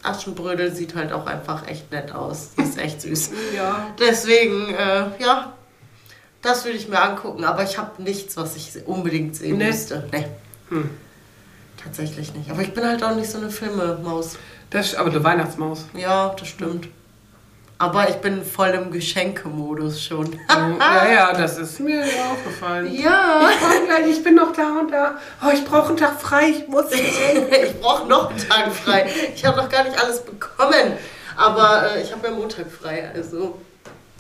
Aschenbrödel 0.04 0.72
sieht 0.74 0.96
halt 0.96 1.12
auch 1.12 1.26
einfach 1.28 1.68
echt 1.68 1.92
nett 1.92 2.14
aus. 2.14 2.52
Die 2.58 2.62
ist 2.64 2.78
echt 2.78 3.02
süß. 3.02 3.32
Ja. 3.56 3.88
Deswegen, 4.00 4.74
äh, 4.74 5.06
ja, 5.20 5.54
das 6.42 6.64
würde 6.66 6.78
ich 6.78 6.88
mir 6.88 7.02
angucken. 7.02 7.44
Aber 7.44 7.64
ich 7.64 7.78
habe 7.78 8.02
nichts, 8.02 8.38
was 8.38 8.56
ich 8.56 8.72
unbedingt 8.88 9.36
sehen 9.36 9.58
Nee. 9.58 9.66
müsste. 9.68 10.08
Nee. 10.12 10.26
Hm. 10.72 10.90
Tatsächlich 11.84 12.34
nicht. 12.34 12.50
Aber 12.50 12.62
ich 12.62 12.74
bin 12.74 12.86
halt 12.86 13.04
auch 13.04 13.16
nicht 13.16 13.30
so 13.30 13.38
eine 13.38 13.50
Filmemaus. 13.50 14.38
Das, 14.70 14.96
aber 14.96 15.10
eine 15.10 15.24
Weihnachtsmaus. 15.24 15.86
Ja, 15.96 16.34
das 16.38 16.48
stimmt. 16.48 16.88
Aber 17.78 18.08
ich 18.08 18.18
bin 18.18 18.46
voll 18.46 18.70
im 18.70 18.92
Geschenkemodus 18.92 20.04
schon. 20.04 20.32
ja, 20.50 21.12
ja, 21.12 21.34
das 21.34 21.58
ist 21.58 21.80
mir 21.80 22.04
aufgefallen. 22.04 22.94
ja. 23.04 23.50
Ich, 23.50 23.88
gleich, 23.88 24.18
ich 24.18 24.24
bin 24.24 24.36
noch 24.36 24.54
da 24.54 24.80
und 24.80 24.92
da. 24.92 25.16
Oh, 25.44 25.50
ich 25.52 25.66
brauche 25.66 25.90
einen 25.90 25.98
Tag 25.98 26.22
frei, 26.22 26.50
ich 26.50 26.68
muss 26.68 26.86
ich 26.92 27.82
brauche 27.82 28.08
noch 28.08 28.30
einen 28.30 28.38
Tag 28.38 28.72
frei. 28.72 29.10
Ich 29.34 29.44
habe 29.44 29.58
noch 29.58 29.68
gar 29.68 29.84
nicht 29.84 30.00
alles 30.00 30.24
bekommen. 30.24 30.94
Aber 31.36 31.96
äh, 31.96 32.04
ich 32.04 32.14
habe 32.14 32.28
ja 32.28 32.34
Montag 32.34 32.68
frei, 32.72 33.10
also. 33.16 33.60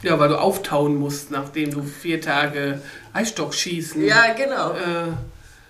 Ja, 0.01 0.17
weil 0.17 0.29
du 0.29 0.39
auftauen 0.39 0.95
musst, 0.95 1.29
nachdem 1.29 1.69
du 1.69 1.83
vier 1.83 2.19
Tage 2.19 2.81
Eisstock 3.13 3.53
schießen. 3.53 4.03
Ja, 4.03 4.33
genau. 4.33 4.71
Äh, 4.71 5.13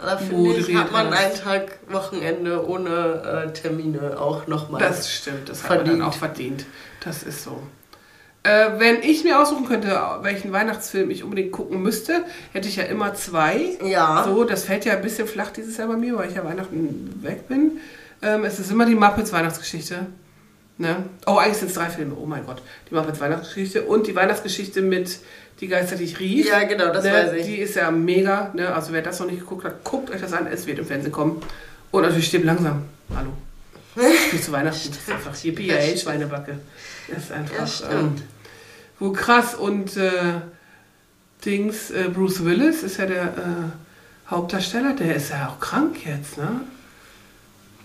Da 0.01 0.17
finde 0.17 0.36
ich, 0.36 0.58
moderiert 0.58 0.79
hat 0.79 0.91
man 0.91 1.13
einen 1.13 1.36
Tag 1.36 1.79
Wochenende 1.89 2.67
ohne 2.67 3.46
äh, 3.48 3.53
Termine 3.53 4.20
auch 4.20 4.48
nochmal. 4.48 4.81
das 4.81 5.12
stimmt, 5.12 5.48
das 5.50 5.63
hat 5.63 5.70
man 5.70 5.77
dann 5.79 5.88
Verdient. 5.88 6.08
auch 6.08 6.13
verdient. 6.13 6.65
Das 7.03 7.24
ist 7.24 7.43
so. 7.43 7.62
Äh, 8.43 8.79
wenn 8.79 9.03
ich 9.03 9.24
mir 9.24 9.39
aussuchen 9.39 9.67
könnte, 9.67 10.00
welchen 10.22 10.51
Weihnachtsfilm 10.51 11.12
ich 11.12 11.24
unbedingt 11.24 11.51
gucken 11.51 11.81
müsste, 11.84 12.25
hätte 12.53 12.67
ich 12.67 12.77
ja 12.77 12.84
immer 12.84 13.13
zwei. 13.13 13.77
Ja. 13.84 14.24
So, 14.25 14.43
das 14.43 14.63
fällt 14.63 14.84
ja 14.86 14.93
ein 14.93 15.01
bisschen 15.03 15.27
flach 15.27 15.51
dieses 15.51 15.77
Jahr 15.77 15.88
bei 15.88 15.98
mir, 15.98 16.17
weil 16.17 16.29
ich 16.29 16.36
ja 16.36 16.43
Weihnachten 16.43 17.20
weg 17.22 17.48
bin. 17.48 17.79
Ähm, 18.24 18.43
es 18.43 18.60
ist 18.60 18.72
immer 18.72 18.88
die 18.88 18.96
Muppets 18.96 19.31
Weihnachtsgeschichte. 19.31 20.08
Ne? 20.79 21.03
Oh, 21.27 21.36
eigentlich 21.36 21.58
sind 21.58 21.67
es 21.67 21.75
drei 21.75 21.89
Filme. 21.89 22.15
Oh 22.20 22.25
mein 22.25 22.43
Gott. 22.43 22.63
Die 22.89 22.96
jetzt 22.96 23.22
Weihnachtsgeschichte 23.22 23.84
und 23.84 24.08
die 24.08 24.15
Weihnachtsgeschichte 24.15 24.81
mit 24.81 25.20
Die 25.62 25.68
Geister, 25.68 25.96
die 25.96 26.06
ich 26.06 26.20
rief. 26.20 26.48
Ja, 26.48 26.63
genau, 26.63 26.91
das 26.91 27.03
ne? 27.03 27.13
weiß 27.13 27.34
ich. 27.34 27.46
Die 27.46 27.58
ist 27.58 27.75
ja 27.75 27.91
mega. 27.91 28.51
Ne? 28.56 28.74
Also 28.74 28.91
wer 28.91 29.03
das 29.03 29.20
noch 29.20 29.27
nicht 29.27 29.41
geguckt 29.41 29.63
hat, 29.63 29.84
guckt 29.84 30.10
euch 30.10 30.20
das 30.20 30.34
an. 30.34 30.48
Es 30.48 30.65
wird 30.65 30.80
im 30.80 30.86
Fernsehen 30.86 31.12
kommen. 31.12 31.39
Und 31.91 32.01
natürlich 32.01 32.27
stirbt 32.27 32.46
langsam. 32.46 32.86
Hallo. 33.15 33.32
Nicht 34.32 34.44
zu 34.44 34.51
Weihnachten. 34.51 34.89
Das 34.89 34.98
ist 34.98 35.12
einfach 35.12 35.36
Yippie, 35.44 35.70
ey, 35.70 35.96
Schweinebacke. 35.96 36.58
Das 37.08 37.25
ist 37.25 37.32
einfach. 37.32 37.60
Ja, 37.60 37.68
stimmt. 37.68 37.91
Ähm, 37.91 38.24
wo 38.98 39.12
krass. 39.12 39.53
Und 39.53 39.98
äh, 39.98 40.12
Dings, 41.46 41.91
äh, 41.91 42.10
Bruce 42.12 42.44
Willis 42.44 42.82
ist 42.82 42.98
ja 42.98 43.06
der 43.06 43.24
äh, 43.24 44.30
Hauptdarsteller. 44.32 44.96
Der 44.96 45.15
ist 45.15 45.30
ja 45.30 45.50
auch 45.50 45.60
krank 45.60 46.06
jetzt, 46.06 46.38
ne? 46.38 46.62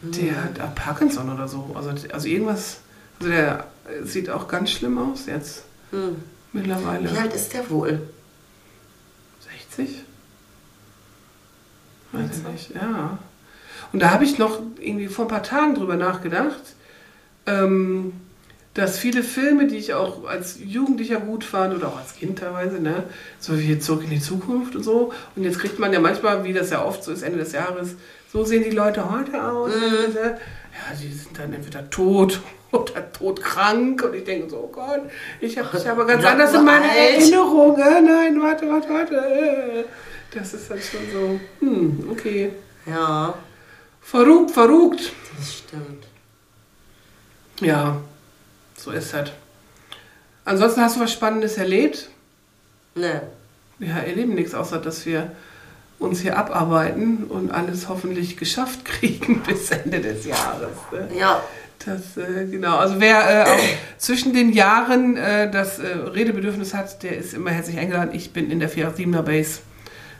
Der 0.01 0.45
hat 0.45 0.59
äh, 0.59 0.75
Parkinson 0.75 1.31
oder 1.31 1.47
so. 1.47 1.73
Also, 1.75 1.91
also 1.91 2.27
irgendwas. 2.27 2.79
Also 3.19 3.33
der 3.33 3.67
sieht 4.03 4.31
auch 4.31 4.49
ganz 4.49 4.71
schlimm 4.71 4.97
aus 4.97 5.27
jetzt. 5.27 5.65
Hm. 5.91 6.17
Mittlerweile. 6.57 7.13
Wie 7.13 7.19
alt 7.19 7.35
ist 7.35 7.53
der 7.53 7.69
wohl? 7.71 8.01
60? 9.77 10.03
Weiß 12.13 12.31
ich 12.39 12.53
nicht, 12.53 12.75
ja. 12.75 13.19
Und 13.93 14.01
da 14.01 14.11
habe 14.11 14.25
ich 14.25 14.39
noch 14.39 14.61
irgendwie 14.81 15.09
vor 15.09 15.27
ein 15.27 15.29
paar 15.29 15.43
Tagen 15.43 15.75
drüber 15.75 15.97
nachgedacht, 15.97 16.75
ähm, 17.47 18.15
dass 18.75 18.99
viele 18.99 19.23
Filme, 19.23 19.67
die 19.67 19.77
ich 19.77 19.95
auch 19.95 20.25
als 20.27 20.59
Jugendlicher 20.63 21.19
gut 21.19 21.45
fand 21.45 21.75
oder 21.75 21.89
auch 21.89 21.99
als 21.99 22.15
Kind 22.15 22.39
teilweise, 22.39 22.81
ne, 22.81 23.05
so 23.39 23.59
wie 23.59 23.79
Zurück 23.79 24.05
in 24.05 24.11
die 24.11 24.21
Zukunft 24.21 24.77
und 24.77 24.83
so. 24.83 25.13
Und 25.35 25.45
jetzt 25.45 25.59
kriegt 25.59 25.79
man 25.79 25.93
ja 25.93 26.01
manchmal, 26.01 26.45
wie 26.45 26.53
das 26.53 26.71
ja 26.71 26.85
oft 26.85 27.05
so 27.05 27.13
ist, 27.13 27.23
Ende 27.23 27.39
des 27.39 27.53
Jahres, 27.53 27.97
so 28.33 28.45
sehen 28.45 28.65
die 28.65 28.75
Leute 28.75 29.11
heute 29.11 29.43
aus. 29.43 29.71
ne? 29.71 30.39
Ja, 30.77 30.95
die 30.95 31.13
sind 31.13 31.39
dann 31.39 31.53
entweder 31.55 31.89
tot 31.89 32.41
oder 32.73 33.11
todkrank. 33.13 34.03
Und 34.03 34.15
ich 34.15 34.25
denke 34.25 34.51
so, 34.51 34.59
oh 34.59 34.69
Gott, 34.73 35.03
ich 35.41 35.57
habe 35.59 35.77
dich 35.77 35.89
aber 35.89 36.05
ganz 36.07 36.23
Oder 36.23 36.33
anders 36.33 36.55
in 36.55 36.65
meiner. 36.65 36.85
Erinnerung. 36.85 37.79
Äh, 37.79 38.01
nein, 38.03 38.41
warte, 38.43 38.69
warte, 38.69 38.89
warte. 38.91 39.85
Das 40.31 40.53
ist 40.53 40.71
dann 40.71 40.81
schon 40.81 41.01
so, 41.13 41.41
hm, 41.61 42.09
okay. 42.11 42.53
Ja, 42.85 43.35
Verrückt, 44.07 44.53
verrückt. 44.53 45.13
das 45.37 45.55
stimmt. 45.59 46.07
Ja, 47.61 48.01
so 48.77 48.93
ist 48.93 49.13
das. 49.13 49.33
Ansonsten 50.45 50.81
hast 50.81 50.95
du 50.95 51.01
was 51.01 51.13
Spannendes 51.13 51.57
erlebt? 51.59 52.09
Ne. 52.95 53.23
Wir 53.81 53.91
erleben 53.91 54.35
nichts, 54.37 54.55
außer 54.55 54.79
dass 54.79 55.05
wir 55.07 55.33
uns 55.99 56.21
hier 56.21 56.37
abarbeiten 56.39 57.25
und 57.25 57.51
alles 57.51 57.89
hoffentlich 57.89 58.37
geschafft 58.37 58.85
kriegen 58.85 59.43
bis 59.47 59.71
Ende 59.71 60.01
des 60.01 60.27
Jahres. 60.27 60.69
Ne? 60.93 61.09
Ja, 61.19 61.41
Das, 61.85 62.17
äh, 62.17 62.45
genau. 62.47 62.77
Also 62.79 62.97
wer 63.01 63.47
äh, 63.47 63.51
auch 63.51 63.59
zwischen 63.99 64.33
den 64.35 64.53
Jahren 64.53 65.17
äh, 65.17 65.51
das 65.51 65.79
äh, 65.79 65.87
Redebedürfnis 65.87 66.75
hat, 66.75 67.03
der 67.03 67.17
ist 67.17 67.33
immer 67.35 67.51
herzlich 67.51 67.79
eingeladen. 67.79 68.11
Ich 68.15 68.33
bin 68.33 68.51
in 68.51 68.61
der 68.61 68.71
487er 68.71 69.23
Base 69.23 69.61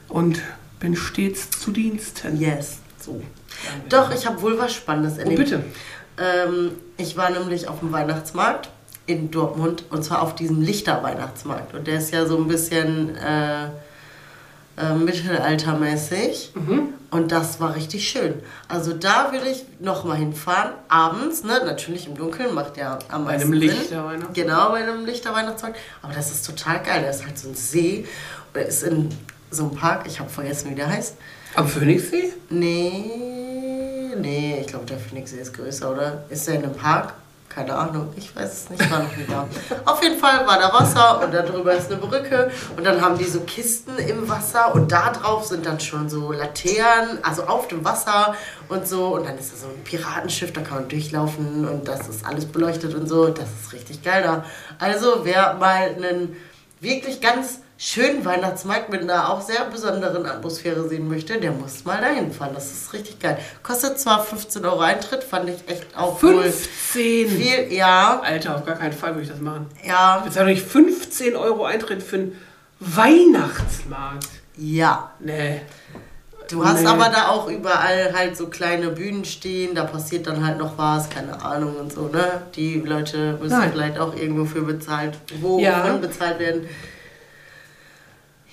und 0.09 0.41
bin 0.81 0.95
stets 0.97 1.51
zu 1.51 1.71
Diensten. 1.73 2.39
yes. 2.41 2.79
So. 3.01 3.23
Doch, 3.89 4.13
ich 4.15 4.27
habe 4.27 4.41
wohl 4.43 4.59
was 4.59 4.75
Spannendes 4.75 5.15
Oh, 5.19 5.21
erlebt. 5.23 5.39
bitte. 5.39 5.65
Ähm, 6.19 6.73
ich 6.97 7.17
war 7.17 7.31
nämlich 7.31 7.69
auf 7.69 7.81
dem 7.81 7.93
Weihnachtsmarkt 7.93 8.71
in 9.07 9.31
Dortmund 9.31 9.85
und 9.91 10.03
zwar 10.05 10.23
auf 10.23 10.35
diesem 10.35 10.61
Lichter-Weihnachtsmarkt. 10.63 11.75
Und 11.75 11.87
der 11.87 11.99
ist 11.99 12.13
ja 12.13 12.27
so 12.27 12.37
ein 12.39 12.49
bisschen 12.49 13.17
äh, 14.77 14.95
mittelaltermäßig. 14.95 16.53
Mhm. 16.55 16.95
Und 17.11 17.33
das 17.33 17.61
war 17.61 17.75
richtig 17.75 18.09
schön. 18.09 18.35
Also 18.69 18.93
da 18.93 19.33
will 19.33 19.43
ich 19.51 19.65
nochmal 19.81 20.19
hinfahren. 20.19 20.73
Abends, 20.89 21.45
ne? 21.45 21.63
Natürlich 21.65 22.07
im 22.09 22.17
Dunkeln, 22.17 22.55
macht 22.55 22.77
ja 22.77 22.99
am 23.09 23.25
Bei 23.25 23.33
meisten 23.33 23.53
einem 23.53 23.61
Sinn. 23.61 23.71
Lichterweihnachtsmarkt. 23.71 24.35
Genau, 24.35 24.71
bei 24.71 24.83
einem 24.83 25.07
Lichterweihnachtsmarkt. 25.07 25.79
Aber 26.03 26.13
das 26.13 26.31
ist 26.31 26.45
total 26.45 26.83
geil. 26.83 27.03
Da 27.03 27.11
ist 27.11 27.25
halt 27.25 27.39
so 27.39 27.49
ein 27.49 27.55
See. 27.55 28.07
Oder 28.53 28.67
ist 28.67 28.83
in 28.83 29.09
so 29.51 29.65
einem 29.65 29.75
Park. 29.77 30.05
Ich 30.07 30.21
habe 30.21 30.29
vergessen, 30.29 30.71
wie 30.71 30.75
der 30.75 30.89
heißt. 30.89 31.15
Am 31.55 31.67
Phoenixsee? 31.69 32.33
Nee, 32.51 34.13
nee, 34.19 34.59
ich 34.61 34.67
glaube, 34.67 34.85
der 34.85 34.99
Phoenixsee 34.99 35.39
ist 35.41 35.55
größer, 35.55 35.91
oder? 35.91 36.25
Ist 36.29 36.47
der 36.49 36.57
in 36.57 36.65
einem 36.65 36.75
Park? 36.75 37.15
Keine 37.57 37.75
Ahnung, 37.75 38.13
ich 38.17 38.37
weiß 38.37 38.53
es 38.53 38.69
nicht, 38.69 38.83
ich 38.83 38.91
war 38.91 38.99
noch 38.99 39.17
nie 39.17 39.25
da. 39.27 39.49
Auf 39.87 40.03
jeden 40.03 40.19
Fall 40.19 40.47
war 40.47 40.59
da 40.59 40.71
Wasser 40.75 41.25
und 41.25 41.33
da 41.33 41.41
drüber 41.41 41.73
ist 41.73 41.91
eine 41.91 41.99
Brücke 41.99 42.51
und 42.77 42.85
dann 42.85 43.01
haben 43.01 43.17
die 43.17 43.25
so 43.25 43.41
Kisten 43.41 43.97
im 43.97 44.29
Wasser 44.29 44.75
und 44.75 44.93
da 44.93 45.11
drauf 45.11 45.47
sind 45.47 45.65
dann 45.65 45.81
schon 45.81 46.11
so 46.11 46.33
Laternen, 46.33 47.19
also 47.23 47.45
auf 47.45 47.67
dem 47.69 47.83
Wasser 47.83 48.35
und 48.69 48.87
so 48.87 49.15
und 49.15 49.27
dann 49.27 49.39
ist 49.39 49.55
da 49.55 49.57
so 49.57 49.69
ein 49.69 49.83
Piratenschiff, 49.85 50.53
da 50.53 50.61
kann 50.61 50.81
man 50.81 50.89
durchlaufen 50.91 51.67
und 51.67 51.89
das 51.89 52.07
ist 52.09 52.27
alles 52.27 52.45
beleuchtet 52.45 52.95
und 52.95 53.09
so, 53.09 53.29
das 53.29 53.49
ist 53.63 53.73
richtig 53.73 54.05
geil 54.05 54.23
da. 54.23 54.45
Also 54.79 55.21
wer 55.25 55.55
mal 55.55 55.95
einen 55.97 56.37
wirklich 56.81 57.23
ganz 57.23 57.61
schönen 57.79 58.25
Weihnachtsmarkt 58.25 58.89
mit 58.91 59.03
einer 59.03 59.31
auch 59.31 59.41
sehr 59.43 59.65
besonderen 59.67 60.25
Atmosphäre 60.27 60.89
sehen 60.89 61.09
möchte, 61.09 61.39
der 61.39 61.53
muss 61.53 61.85
mal 61.85 62.01
dahin 62.01 62.33
fahren. 62.33 62.53
Das 62.55 62.71
ist 62.73 62.93
richtig 62.93 63.19
geil. 63.19 63.39
Kostet 63.63 63.99
zwar 64.01 64.23
15 64.25 64.65
Euro 64.65 64.81
Eintritt, 64.81 65.23
fand 65.23 65.51
ich 65.51 65.57
echt 65.69 65.87
auch 65.97 66.23
wohl 66.23 66.43
15! 66.45 67.29
viel. 67.29 67.73
Ja, 67.73 68.21
Alter, 68.25 68.57
auf 68.57 68.65
gar 68.65 68.77
keinen 68.77 68.93
Fall 68.95 69.11
würde 69.11 69.23
ich 69.25 69.29
das 69.31 69.41
machen. 69.41 69.67
ja, 69.87 70.19
Ich 70.21 70.25
bezahle 70.25 70.47
doch 70.47 70.55
nicht 70.55 70.67
15 70.67 71.37
Euro 71.37 71.65
Eintritt 71.65 72.03
für 72.03 72.17
einen 72.17 72.39
Weihnachtsmarkt. 72.81 74.29
ja. 74.57 75.11
Nee. 75.21 75.61
Du 76.49 76.65
hast 76.65 76.83
Nee. 76.83 76.87
aber 76.87 77.09
da 77.09 77.27
auch 77.31 77.49
überall 77.49 78.13
halt 78.17 78.37
so 78.37 78.47
kleine 78.47 78.91
Bühnen 78.91 79.25
stehen, 79.25 79.75
da 79.75 79.83
passiert 79.83 80.29
dann 80.29 80.47
halt 80.47 80.59
noch 80.59 80.79
was, 80.79 81.11
keine 81.11 81.45
Ahnung 81.45 81.75
und 81.75 81.93
so, 81.93 82.03
ne? 82.07 82.43
Die 82.55 82.77
Leute 82.79 83.37
müssen 83.43 83.59
Nein. 83.59 83.73
vielleicht 83.73 83.99
auch 83.99 84.15
irgendwo 84.15 84.45
für 84.45 84.63
bezahlt, 84.63 85.19
wo 85.41 85.59
Ja. 85.59 85.83
wovon 85.83 86.01
bezahlt 86.01 86.39
werden. 86.39 86.69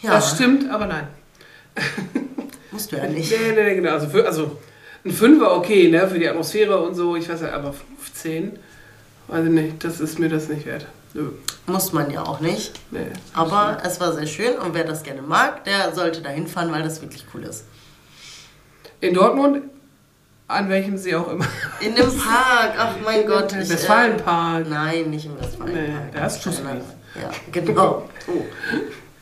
Ja, 0.04 0.12
Das 0.16 0.36
stimmt, 0.36 0.70
aber 0.70 0.86
nein. 0.86 1.08
musst 2.72 2.92
du 2.92 2.98
ja 2.98 3.08
nicht. 3.08 3.32
Nee, 3.32 3.52
nee, 3.56 3.64
nee, 3.64 3.76
genau. 3.76 3.94
Also, 3.94 4.08
für, 4.10 4.26
also 4.26 4.60
ein 5.06 5.12
Fünfer 5.12 5.56
okay, 5.56 5.90
ne, 5.90 6.08
für 6.08 6.20
die 6.20 6.28
Atmosphäre 6.28 6.78
und 6.82 6.94
so, 6.96 7.16
ich 7.16 7.28
weiß 7.30 7.42
ja, 7.42 7.54
aber 7.54 7.74
15, 7.74 8.60
weiß 9.28 9.46
ich 9.46 9.52
nicht, 9.52 9.84
das 9.84 10.00
ist 10.00 10.20
mir 10.20 10.30
das 10.30 10.50
nicht 10.50 10.66
wert. 10.66 10.86
Nö, 11.14 11.30
Muss 11.68 11.94
man 11.94 12.10
ja 12.10 12.24
auch 12.24 12.40
nicht. 12.40 12.80
nee. 12.92 13.06
Aber 13.34 13.78
es 13.86 14.00
war 14.00 14.14
sehr 14.14 14.26
schön 14.28 14.56
und 14.58 14.74
wer 14.74 14.84
das 14.84 15.04
gerne 15.04 15.22
mag, 15.22 15.64
der 15.64 15.94
sollte 15.94 16.22
da 16.22 16.30
hinfahren, 16.30 16.72
weil 16.72 16.84
das 16.84 17.02
wirklich 17.02 17.26
cool 17.34 17.44
ist. 17.44 17.66
In 19.00 19.14
Dortmund, 19.14 19.62
an 20.48 20.70
welchem 20.70 20.98
See 20.98 21.16
auch 21.16 21.30
immer. 21.32 21.46
In 21.82 21.94
dem 21.96 22.06
Park, 22.18 22.74
ach 22.78 22.96
mein 23.04 23.26
Gott. 23.28 23.52
ich, 23.54 23.70
Westfalenpark. 23.70 24.66
Äh, 24.66 24.70
nein, 24.70 25.10
nicht 25.12 25.26
im 25.26 25.40
Westfalenpark. 25.40 25.88
Nee, 25.88 26.12
der 26.14 26.28
ist 26.28 26.64
nein. 26.64 26.82
Ja, 27.22 27.30
genau. 27.52 28.10
Oh, 28.28 28.42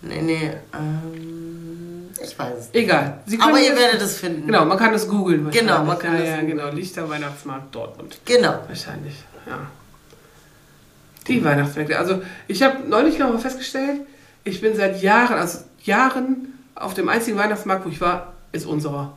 Nee, 0.04 0.22
nee, 0.22 0.52
ähm, 0.74 2.10
ich 2.22 2.38
weiß 2.38 2.54
es 2.60 2.74
nicht. 2.74 2.84
egal. 2.84 3.20
Aber 3.40 3.60
ihr 3.60 3.76
werdet 3.76 4.02
es 4.02 4.18
finden. 4.18 4.48
Genau, 4.48 4.66
man 4.66 4.78
kann 4.78 4.94
es 4.94 5.08
googeln. 5.08 5.50
Genau, 5.52 5.84
man 5.84 6.00
kann 6.00 6.14
ja, 6.16 6.20
es 6.20 6.30
ja, 6.30 6.36
googeln. 6.38 6.58
genau. 6.58 6.70
Lichter 6.72 7.10
Weihnachtsmarkt 7.10 7.74
Dortmund. 7.74 8.18
Genau. 8.26 8.60
Wahrscheinlich, 8.68 9.16
ja. 9.46 9.60
Die 11.28 11.44
Weihnachtsmärkte. 11.44 12.00
Also 12.00 12.22
ich 12.48 12.64
habe 12.64 12.80
neulich 12.88 13.20
noch 13.20 13.32
mal 13.32 13.40
festgestellt, 13.40 14.02
ich 14.44 14.60
bin 14.60 14.76
seit 14.76 15.02
Jahren, 15.04 15.38
also 15.38 15.60
Jahren 15.84 16.58
auf 16.74 16.96
dem 16.96 17.10
einzigen 17.10 17.38
Weihnachtsmarkt, 17.38 17.86
wo 17.86 17.90
ich 17.90 18.02
war, 18.02 18.34
ist 18.52 18.66
unserer 18.66 19.14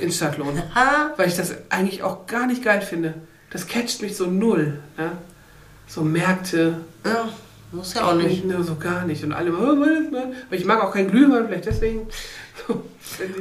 in 0.00 0.12
Stadtlohn. 0.12 0.62
Weil 1.16 1.28
ich 1.28 1.36
das 1.36 1.54
eigentlich 1.68 2.02
auch 2.02 2.26
gar 2.26 2.46
nicht 2.46 2.62
geil 2.62 2.80
finde. 2.80 3.14
Das 3.50 3.66
catcht 3.66 4.02
mich 4.02 4.16
so 4.16 4.26
null. 4.26 4.80
Ne? 4.96 5.12
So 5.86 6.02
Märkte, 6.02 6.80
ja, 7.04 7.28
muss 7.72 7.94
ja 7.94 8.04
auch 8.04 8.14
nicht. 8.14 8.28
nicht 8.28 8.44
nur 8.44 8.62
so 8.62 8.76
gar 8.76 9.04
nicht. 9.04 9.24
Und 9.24 9.32
alle 9.32 9.52
oh. 9.52 9.76
Weil 9.80 10.58
ich 10.58 10.64
mag 10.64 10.82
auch 10.82 10.92
keinen 10.92 11.10
Glühwein, 11.10 11.46
vielleicht 11.46 11.66
deswegen. 11.66 12.08
So, 12.68 12.80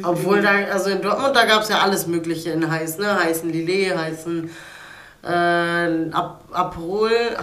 Obwohl 0.03 0.41
da, 0.41 0.49
also 0.71 0.89
in 0.89 1.01
Dortmund, 1.01 1.35
da 1.35 1.45
gab 1.45 1.61
es 1.61 1.69
ja 1.69 1.79
alles 1.79 2.07
Mögliche 2.07 2.49
in 2.49 2.69
heiß, 2.69 2.97
ne? 2.97 3.23
Heißen 3.23 3.49
Lillet, 3.49 3.95
heißen 3.95 4.49
äh, 5.23 6.09
Ap 6.11 6.75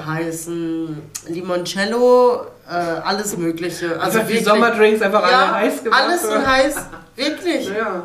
heißen 0.07 0.99
Limoncello, 1.29 2.47
äh, 2.69 2.73
alles 2.73 3.37
Mögliche. 3.37 4.01
Also 4.01 4.19
die 4.19 4.29
wirklich- 4.29 4.45
Sommerdrinks 4.45 5.01
einfach 5.01 5.23
alle 5.23 5.33
ja, 5.33 5.55
heiß 5.55 5.85
gemacht. 5.85 6.03
alles 6.03 6.25
in 6.25 6.47
heiß, 6.47 6.77
wirklich. 7.17 7.69
Ja. 7.69 8.03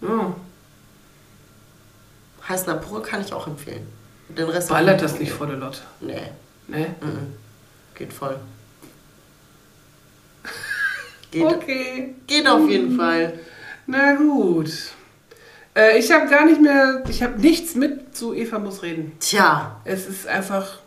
ja. 0.00 0.34
Heißen 2.48 2.68
Aperol 2.72 3.02
kann 3.02 3.22
ich 3.22 3.32
auch 3.32 3.46
empfehlen. 3.46 3.86
Den 4.28 4.48
Rest 4.48 4.68
Ballert 4.68 5.02
das 5.02 5.18
nicht 5.18 5.32
voll, 5.32 5.50
Lotte. 5.52 5.80
Nee, 6.00 6.30
Ne? 6.68 6.94
mhm. 7.00 7.34
Geht 7.94 8.12
voll. 8.12 8.36
Geht, 11.30 11.42
Okay. 11.44 12.14
geht 12.26 12.46
auf 12.46 12.68
jeden 12.68 12.96
Fall. 12.96 13.38
Na 13.86 14.14
gut. 14.14 14.70
Äh, 15.74 15.98
ich 15.98 16.10
habe 16.12 16.28
gar 16.28 16.44
nicht 16.46 16.60
mehr, 16.60 17.02
ich 17.08 17.22
habe 17.22 17.40
nichts 17.40 17.74
mit 17.74 18.16
zu 18.16 18.32
Eva 18.34 18.58
muss 18.60 18.82
reden. 18.82 19.12
Tja, 19.18 19.80
Es 19.84 20.06
ist 20.06 20.26
einfach, 20.28 20.78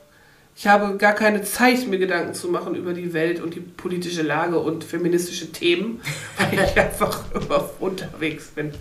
ich 0.55 0.65
habe 0.67 0.95
gar 0.97 1.13
keine 1.13 1.41
Zeit, 1.43 1.85
mir 1.87 1.97
Gedanken 1.99 2.33
zu 2.33 2.47
machen 2.47 2.75
über 2.75 2.93
die 2.93 3.11
Welt 3.13 3.41
und 3.41 3.55
die 3.55 3.59
politische 3.59 4.21
Lage 4.21 4.57
und 4.57 4.83
feministische 4.85 5.51
Themen, 5.51 5.99
weil 6.37 6.53
ich 6.65 6.77
einfach 6.79 7.25
immer 7.33 7.69
unterwegs 7.79 8.47
bin. 8.47 8.73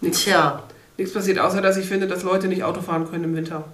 Nichts, 0.00 0.24
tja. 0.24 0.62
nichts 0.96 1.12
passiert, 1.12 1.38
außer 1.38 1.60
dass 1.60 1.76
ich 1.76 1.86
finde, 1.86 2.06
dass 2.08 2.22
Leute 2.22 2.48
nicht 2.48 2.62
Auto 2.64 2.80
fahren 2.80 3.06
können 3.10 3.24
im 3.24 3.36
Winter. 3.36 3.64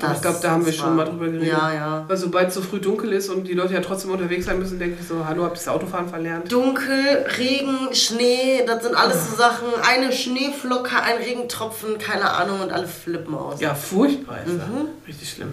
Aber 0.00 0.14
ich 0.14 0.22
glaube, 0.22 0.38
da 0.42 0.50
haben 0.52 0.64
wir 0.64 0.72
das 0.72 0.80
schon 0.80 0.96
mal 0.96 1.04
drüber 1.04 1.26
geredet. 1.26 1.48
Ja, 1.48 1.72
ja. 1.72 2.04
Weil 2.08 2.16
sobald 2.16 2.48
es 2.48 2.54
so 2.54 2.62
früh 2.62 2.80
dunkel 2.80 3.12
ist 3.12 3.28
und 3.28 3.46
die 3.46 3.52
Leute 3.52 3.74
ja 3.74 3.80
trotzdem 3.80 4.10
unterwegs 4.10 4.46
sein 4.46 4.58
müssen, 4.58 4.78
denke 4.78 4.96
ich 5.00 5.06
so, 5.06 5.24
hallo, 5.26 5.44
habt 5.44 5.52
ihr 5.56 5.64
das 5.64 5.68
Autofahren 5.68 6.08
verlernt? 6.08 6.50
Dunkel, 6.50 7.26
Regen, 7.38 7.92
Schnee, 7.94 8.64
das 8.66 8.82
sind 8.82 8.94
alles 8.96 9.30
so 9.30 9.36
Sachen. 9.36 9.68
Eine 9.86 10.10
Schneeflocke, 10.10 10.96
ein 11.00 11.18
Regentropfen, 11.18 11.98
keine 11.98 12.30
Ahnung, 12.30 12.60
und 12.62 12.72
alle 12.72 12.88
flippen 12.88 13.34
aus. 13.34 13.60
Ja, 13.60 13.74
furchtbar 13.74 14.38
ist 14.46 14.58
das. 14.58 14.66
Mhm. 14.68 14.88
Richtig 15.06 15.30
schlimm. 15.30 15.52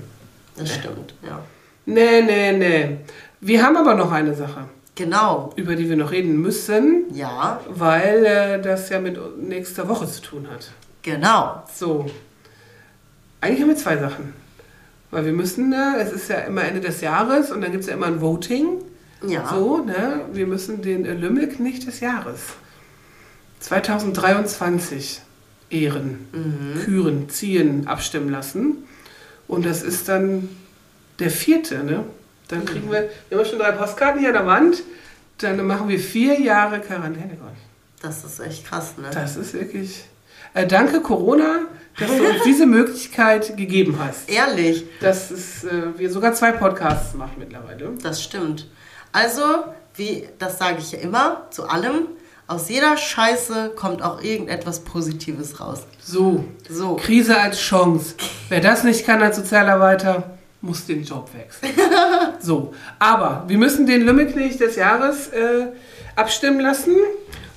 Das 0.57 0.73
stimmt, 0.73 1.13
ja. 1.27 1.39
Nee, 1.85 2.21
nee, 2.21 2.51
nee. 2.53 2.97
Wir 3.41 3.63
haben 3.63 3.75
aber 3.77 3.93
noch 3.95 4.11
eine 4.11 4.33
Sache, 4.35 4.65
Genau. 4.95 5.51
über 5.57 5.75
die 5.75 5.89
wir 5.89 5.95
noch 5.97 6.11
reden 6.11 6.37
müssen, 6.41 7.05
Ja, 7.13 7.59
weil 7.69 8.25
äh, 8.25 8.61
das 8.61 8.89
ja 8.89 8.99
mit 8.99 9.17
nächster 9.37 9.87
Woche 9.87 10.07
zu 10.07 10.21
tun 10.21 10.47
hat. 10.51 10.69
genau. 11.03 11.63
So. 11.73 12.05
Eigentlich 13.49 13.61
haben 13.61 13.69
wir 13.69 13.77
zwei 13.77 13.97
Sachen. 13.97 14.33
Weil 15.09 15.25
wir 15.25 15.33
müssen, 15.33 15.73
äh, 15.73 15.99
es 16.01 16.11
ist 16.11 16.29
ja 16.29 16.37
immer 16.41 16.63
Ende 16.63 16.81
des 16.81 17.01
Jahres 17.01 17.51
und 17.51 17.61
dann 17.61 17.71
gibt 17.71 17.83
es 17.83 17.89
ja 17.89 17.95
immer 17.95 18.05
ein 18.05 18.21
Voting. 18.21 18.67
Ja. 19.25 19.49
So, 19.49 19.79
ne? 19.79 20.21
Wir 20.33 20.45
müssen 20.45 20.83
den 20.83 21.03
äh, 21.03 21.13
Lümmelknecht 21.13 21.87
des 21.87 21.99
Jahres 21.99 22.41
2023 23.59 25.21
ehren, 25.71 26.27
Mhm. 26.31 26.79
küren, 26.85 27.29
ziehen, 27.29 27.87
abstimmen 27.87 28.29
lassen. 28.29 28.83
Und 29.47 29.65
das 29.65 29.81
ist 29.81 30.07
dann 30.07 30.47
der 31.17 31.31
vierte, 31.31 31.83
ne? 31.83 32.03
Dann 32.47 32.65
kriegen 32.65 32.91
wir, 32.91 33.09
wir 33.29 33.37
haben 33.39 33.45
schon 33.45 33.59
drei 33.59 33.71
Postkarten 33.71 34.19
hier 34.19 34.29
an 34.29 34.35
der 34.35 34.45
Wand. 34.45 34.83
Dann 35.39 35.65
machen 35.65 35.87
wir 35.87 35.99
vier 35.99 36.39
Jahre 36.39 36.79
Quarantäne. 36.79 37.35
Das 38.01 38.23
ist 38.23 38.39
echt 38.39 38.65
krass, 38.67 38.93
ne? 38.97 39.09
Das 39.11 39.35
ist 39.37 39.53
wirklich. 39.53 40.05
Äh, 40.53 40.67
danke 40.67 41.01
Corona, 41.01 41.61
dass 41.99 42.09
du 42.17 42.23
uns 42.27 42.43
diese 42.45 42.65
Möglichkeit 42.65 43.55
gegeben 43.57 43.97
hast. 43.99 44.29
Ehrlich, 44.29 44.85
Dass 45.01 45.31
es, 45.31 45.63
äh, 45.63 45.97
wir 45.97 46.09
sogar 46.09 46.33
zwei 46.33 46.51
Podcasts 46.51 47.13
machen 47.13 47.35
mittlerweile. 47.39 47.91
das 48.01 48.23
stimmt. 48.23 48.67
Also, 49.11 49.41
wie, 49.95 50.27
das 50.37 50.57
sage 50.59 50.77
ich 50.79 50.91
ja 50.91 50.99
immer, 50.99 51.47
zu 51.49 51.67
allem, 51.67 52.07
aus 52.47 52.69
jeder 52.69 52.97
Scheiße 52.97 53.73
kommt 53.75 54.01
auch 54.01 54.23
irgendetwas 54.23 54.79
Positives 54.79 55.59
raus. 55.59 55.83
So, 56.01 56.45
So. 56.67 56.95
Krise 56.95 57.37
als 57.37 57.59
Chance. 57.59 58.15
Wer 58.49 58.61
das 58.61 58.83
nicht 58.83 59.05
kann 59.05 59.21
als 59.21 59.35
Sozialarbeiter, 59.37 60.37
muss 60.61 60.85
den 60.85 61.03
Job 61.03 61.29
wechseln. 61.33 61.71
so, 62.39 62.73
aber 62.97 63.45
wir 63.47 63.57
müssen 63.57 63.85
den 63.85 64.01
Lümmelknecht 64.01 64.59
des 64.59 64.75
Jahres 64.75 65.27
äh, 65.27 65.67
abstimmen 66.15 66.59
lassen. 66.59 66.95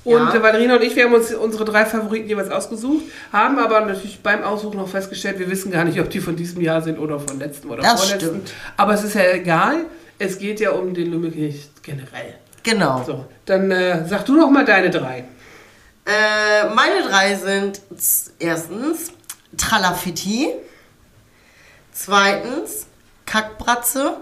Und 0.04 0.34
Ja. 0.34 0.42
Valerina 0.42 0.76
und 0.76 0.82
ich, 0.82 0.96
wir 0.96 1.04
haben 1.04 1.14
uns 1.14 1.32
unsere 1.32 1.64
drei 1.64 1.86
Favoriten 1.86 2.28
jeweils 2.28 2.50
ausgesucht, 2.50 3.04
haben 3.32 3.58
aber 3.58 3.80
natürlich 3.82 4.20
beim 4.20 4.42
Aussuchen 4.42 4.78
noch 4.78 4.88
festgestellt, 4.88 5.38
wir 5.38 5.48
wissen 5.48 5.70
gar 5.70 5.84
nicht, 5.84 6.00
ob 6.00 6.10
die 6.10 6.20
von 6.20 6.34
diesem 6.34 6.60
Jahr 6.60 6.82
sind 6.82 6.98
oder 6.98 7.20
von 7.20 7.38
letztem 7.38 7.70
oder 7.70 7.82
Das 7.82 8.00
vorletzten. 8.02 8.28
stimmt. 8.30 8.52
Aber 8.76 8.94
es 8.94 9.04
ist 9.04 9.14
ja 9.14 9.30
egal. 9.32 9.84
Es 10.18 10.38
geht 10.38 10.58
ja 10.60 10.70
um 10.72 10.92
den 10.94 11.10
Lümmelknecht 11.10 11.82
generell. 11.82 12.34
Genau. 12.64 13.02
So, 13.06 13.26
dann 13.46 13.70
äh, 13.70 14.06
sag 14.08 14.24
du 14.26 14.36
noch 14.36 14.50
mal 14.50 14.64
deine 14.64 14.90
drei. 14.90 15.24
Äh, 16.04 16.68
meine 16.74 17.02
drei 17.08 17.34
sind 17.36 17.80
erstens 18.40 19.12
Tralafiti, 19.56 20.48
zweitens 21.92 22.86
Kackbratze. 23.26 24.16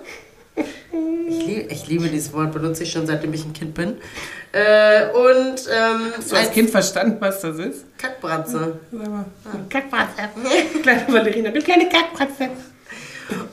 Ich, 0.56 1.46
lieb, 1.46 1.70
ich 1.70 1.86
liebe 1.86 2.08
dieses 2.08 2.32
Wort, 2.32 2.52
benutze 2.52 2.82
ich 2.82 2.90
schon 2.90 3.06
seitdem 3.06 3.32
ich 3.32 3.44
ein 3.44 3.52
Kind 3.52 3.74
bin. 3.74 3.96
Äh, 4.52 5.10
und 5.12 5.60
ähm, 5.70 6.12
Hast 6.16 6.32
du 6.32 6.36
als 6.36 6.50
Kind 6.50 6.70
verstanden, 6.70 7.16
was 7.20 7.40
das 7.40 7.58
ist? 7.58 7.84
Kackbratze. 7.96 8.80
Sag 8.90 9.08
mal. 9.08 9.24
Kackbratze. 9.68 10.28
Kleine 10.82 11.04
Valerina, 11.08 11.50
du 11.50 11.60
kleine 11.60 11.88
Kackbratze. 11.88 12.50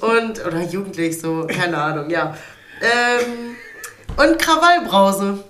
Und, 0.01 0.43
oder 0.45 0.61
jugendlich 0.63 1.19
so, 1.19 1.45
keine 1.47 1.77
Ahnung, 1.77 2.09
ja. 2.09 2.35
Ähm, 2.81 3.55
und 4.15 4.39
Krawallbrause. 4.39 5.43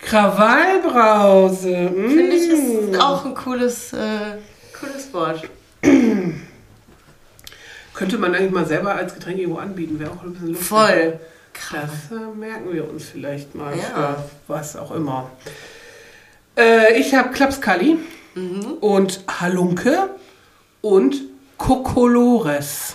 Krawallbrause. 0.00 1.90
Mm. 1.94 2.08
Finde 2.08 2.34
ich 2.34 2.48
ist 2.48 3.00
auch 3.00 3.24
ein 3.24 3.34
cooles, 3.34 3.92
äh, 3.92 4.38
cooles 4.78 5.12
Wort. 5.12 5.42
Könnte 7.98 8.18
man 8.18 8.32
eigentlich 8.34 8.52
mal 8.52 8.66
selber 8.66 8.94
als 8.94 9.14
Getränk 9.14 9.38
irgendwo 9.38 9.58
anbieten, 9.58 9.98
wäre 9.98 10.10
auch 10.12 10.22
ein 10.22 10.32
bisschen 10.32 10.48
lustig. 10.50 10.66
Voll. 10.68 11.18
Das 11.72 12.16
äh, 12.16 12.36
merken 12.36 12.72
wir 12.72 12.88
uns 12.88 13.08
vielleicht 13.08 13.54
mal 13.56 13.76
Ja. 13.76 13.82
für 14.14 14.24
was 14.46 14.76
auch 14.76 14.92
immer. 14.92 15.30
Äh, 16.56 16.96
ich 16.98 17.12
habe 17.14 17.30
Klapskali 17.30 17.98
Mhm. 18.36 18.74
und 18.80 19.24
Halunke 19.40 20.10
und 20.80 21.16
Kokolores. 21.56 22.94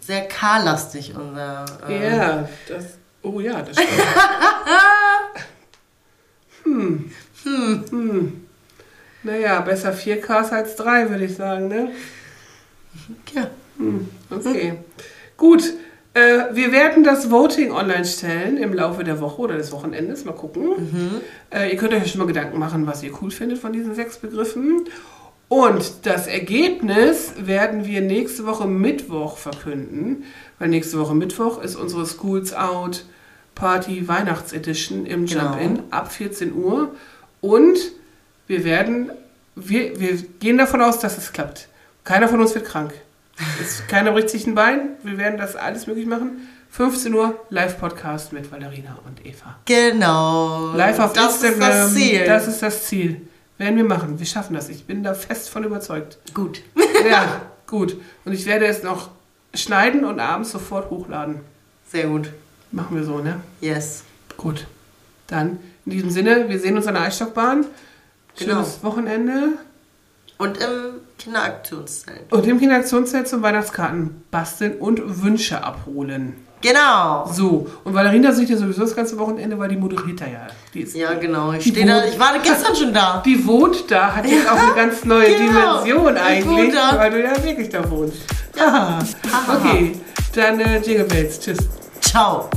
Sehr 0.00 0.28
K-lastig, 0.28 1.14
unser. 1.16 1.64
äh, 1.88 2.16
Ja, 2.16 2.48
das. 2.68 2.84
Oh 3.22 3.40
ja, 3.40 3.62
das 3.62 3.76
stimmt. 3.76 3.88
hm. 6.64 7.10
Hm. 7.44 7.84
Hm. 7.90 8.46
Naja, 9.22 9.60
besser 9.62 9.92
4Ks 9.94 10.50
als 10.52 10.76
3, 10.76 11.08
würde 11.08 11.24
ich 11.24 11.34
sagen, 11.36 11.68
ne? 11.68 11.92
Ja. 13.34 13.48
Hm. 13.78 14.08
Okay. 14.30 14.74
Gut. 15.36 15.74
Äh, 16.14 16.54
wir 16.54 16.70
werden 16.70 17.02
das 17.02 17.30
Voting 17.30 17.72
online 17.72 18.04
stellen 18.04 18.56
im 18.56 18.72
Laufe 18.72 19.02
der 19.02 19.20
Woche 19.20 19.42
oder 19.42 19.56
des 19.56 19.72
Wochenendes. 19.72 20.24
Mal 20.24 20.32
gucken. 20.32 21.20
Äh, 21.52 21.70
ihr 21.72 21.76
könnt 21.76 21.92
euch 21.92 22.08
schon 22.10 22.20
mal 22.20 22.26
Gedanken 22.28 22.58
machen, 22.58 22.86
was 22.86 23.02
ihr 23.02 23.10
cool 23.20 23.32
findet 23.32 23.58
von 23.58 23.72
diesen 23.72 23.94
sechs 23.96 24.18
Begriffen. 24.18 24.84
Und 25.48 26.06
das 26.06 26.26
Ergebnis 26.28 27.32
werden 27.36 27.84
wir 27.84 28.00
nächste 28.00 28.46
Woche 28.46 28.66
Mittwoch 28.66 29.36
verkünden, 29.38 30.24
weil 30.60 30.68
nächste 30.68 30.98
Woche 31.00 31.14
Mittwoch 31.14 31.60
ist 31.62 31.74
unsere 31.76 32.06
Schools 32.06 32.54
Out 32.54 33.04
Party 33.56 34.06
Weihnachtsedition 34.08 35.06
im 35.06 35.26
Genau. 35.26 35.50
Jump-In 35.50 35.82
ab 35.90 36.12
14 36.12 36.54
Uhr. 36.54 36.94
Und 37.40 37.76
wir 38.46 38.64
werden, 38.64 39.10
wir, 39.56 39.98
wir 40.00 40.14
gehen 40.40 40.58
davon 40.58 40.80
aus, 40.80 40.98
dass 41.00 41.18
es 41.18 41.32
klappt. 41.32 41.68
Keiner 42.04 42.28
von 42.28 42.40
uns 42.40 42.54
wird 42.54 42.66
krank. 42.66 42.92
Keiner 43.88 44.12
bricht 44.12 44.28
sich 44.28 44.46
ein 44.46 44.54
Bein. 44.54 44.90
Wir 45.02 45.16
werden 45.16 45.38
das 45.38 45.56
alles 45.56 45.86
möglich 45.86 46.06
machen. 46.06 46.48
15 46.70 47.14
Uhr 47.14 47.38
Live-Podcast 47.48 48.32
mit 48.32 48.50
Valerina 48.52 48.98
und 49.06 49.24
Eva. 49.24 49.56
Genau. 49.64 50.72
Live 50.74 50.98
auf 50.98 51.14
das 51.14 51.42
Instagram. 51.42 51.70
Ist 51.70 51.78
das 51.78 51.94
Ziel. 51.94 52.24
Das 52.24 52.48
ist 52.48 52.62
das 52.62 52.84
Ziel. 52.84 53.28
Werden 53.56 53.76
wir 53.76 53.84
machen. 53.84 54.18
Wir 54.18 54.26
schaffen 54.26 54.54
das. 54.54 54.68
Ich 54.68 54.84
bin 54.84 55.02
da 55.02 55.14
fest 55.14 55.48
von 55.48 55.64
überzeugt. 55.64 56.18
Gut. 56.34 56.62
Ja, 57.08 57.42
gut. 57.66 58.00
Und 58.24 58.32
ich 58.32 58.46
werde 58.46 58.64
es 58.64 58.82
noch 58.82 59.10
schneiden 59.52 60.04
und 60.06 60.20
abends 60.20 60.52
sofort 60.52 60.88
hochladen. 60.90 61.40
Sehr 61.86 62.06
gut. 62.06 62.30
Machen 62.72 62.96
wir 62.96 63.04
so, 63.04 63.18
ne? 63.18 63.40
Yes. 63.60 64.04
Gut. 64.38 64.66
Dann 65.26 65.58
in 65.84 65.92
diesem 65.92 66.10
Sinne, 66.10 66.48
wir 66.48 66.58
sehen 66.58 66.76
uns 66.76 66.86
an 66.86 66.94
der 66.94 67.02
Eisstockbahn. 67.02 67.66
Genau. 68.38 68.52
Schönes 68.54 68.82
Wochenende. 68.82 69.58
Und 70.38 70.58
im 70.58 71.00
Kinderaktionszelt. 71.18 72.32
Und 72.32 72.46
im 72.46 72.58
Kinderaktionszelt 72.58 73.28
zum 73.28 73.42
Weihnachtskarten 73.42 74.24
basteln 74.30 74.78
und 74.78 75.22
Wünsche 75.22 75.62
abholen. 75.62 76.34
Genau. 76.60 77.30
So, 77.30 77.66
und 77.84 77.92
Valerina 77.94 78.32
sieht 78.32 78.48
ja 78.48 78.56
sowieso 78.56 78.80
das 78.82 78.96
ganze 78.96 79.18
Wochenende, 79.18 79.58
weil 79.58 79.68
die 79.68 79.76
moderiert 79.76 80.20
da 80.22 80.24
ja. 80.26 80.46
Die, 80.72 80.80
ist, 80.80 80.94
Ja, 80.96 81.12
genau. 81.14 81.52
Ich, 81.52 81.62
Die 81.64 81.70
steh 81.70 81.84
da, 81.84 82.04
ich 82.06 82.18
war 82.18 82.38
gestern 82.42 82.74
schon 82.74 82.94
da. 82.94 83.22
die 83.24 83.46
wohnt 83.46 83.90
da, 83.90 84.16
hat 84.16 84.24
jetzt 84.26 84.48
auch 84.50 84.56
eine 84.58 84.74
ganz 84.74 85.04
neue 85.04 85.26
Genau. 85.36 85.82
Dimension 85.84 86.16
Ich 86.16 86.22
eigentlich, 86.22 86.74
da. 86.74 86.98
weil 86.98 87.10
du 87.10 87.22
ja 87.22 87.44
wirklich 87.44 87.68
da 87.68 87.90
wohnst. 87.90 88.16
Aha. 88.58 88.98
Okay, 89.56 89.92
dann 90.34 90.58
äh, 90.60 90.78
Jingle 90.78 91.04
Bells. 91.04 91.38
Tschüss. 91.38 91.58
Ciao. 92.00 92.48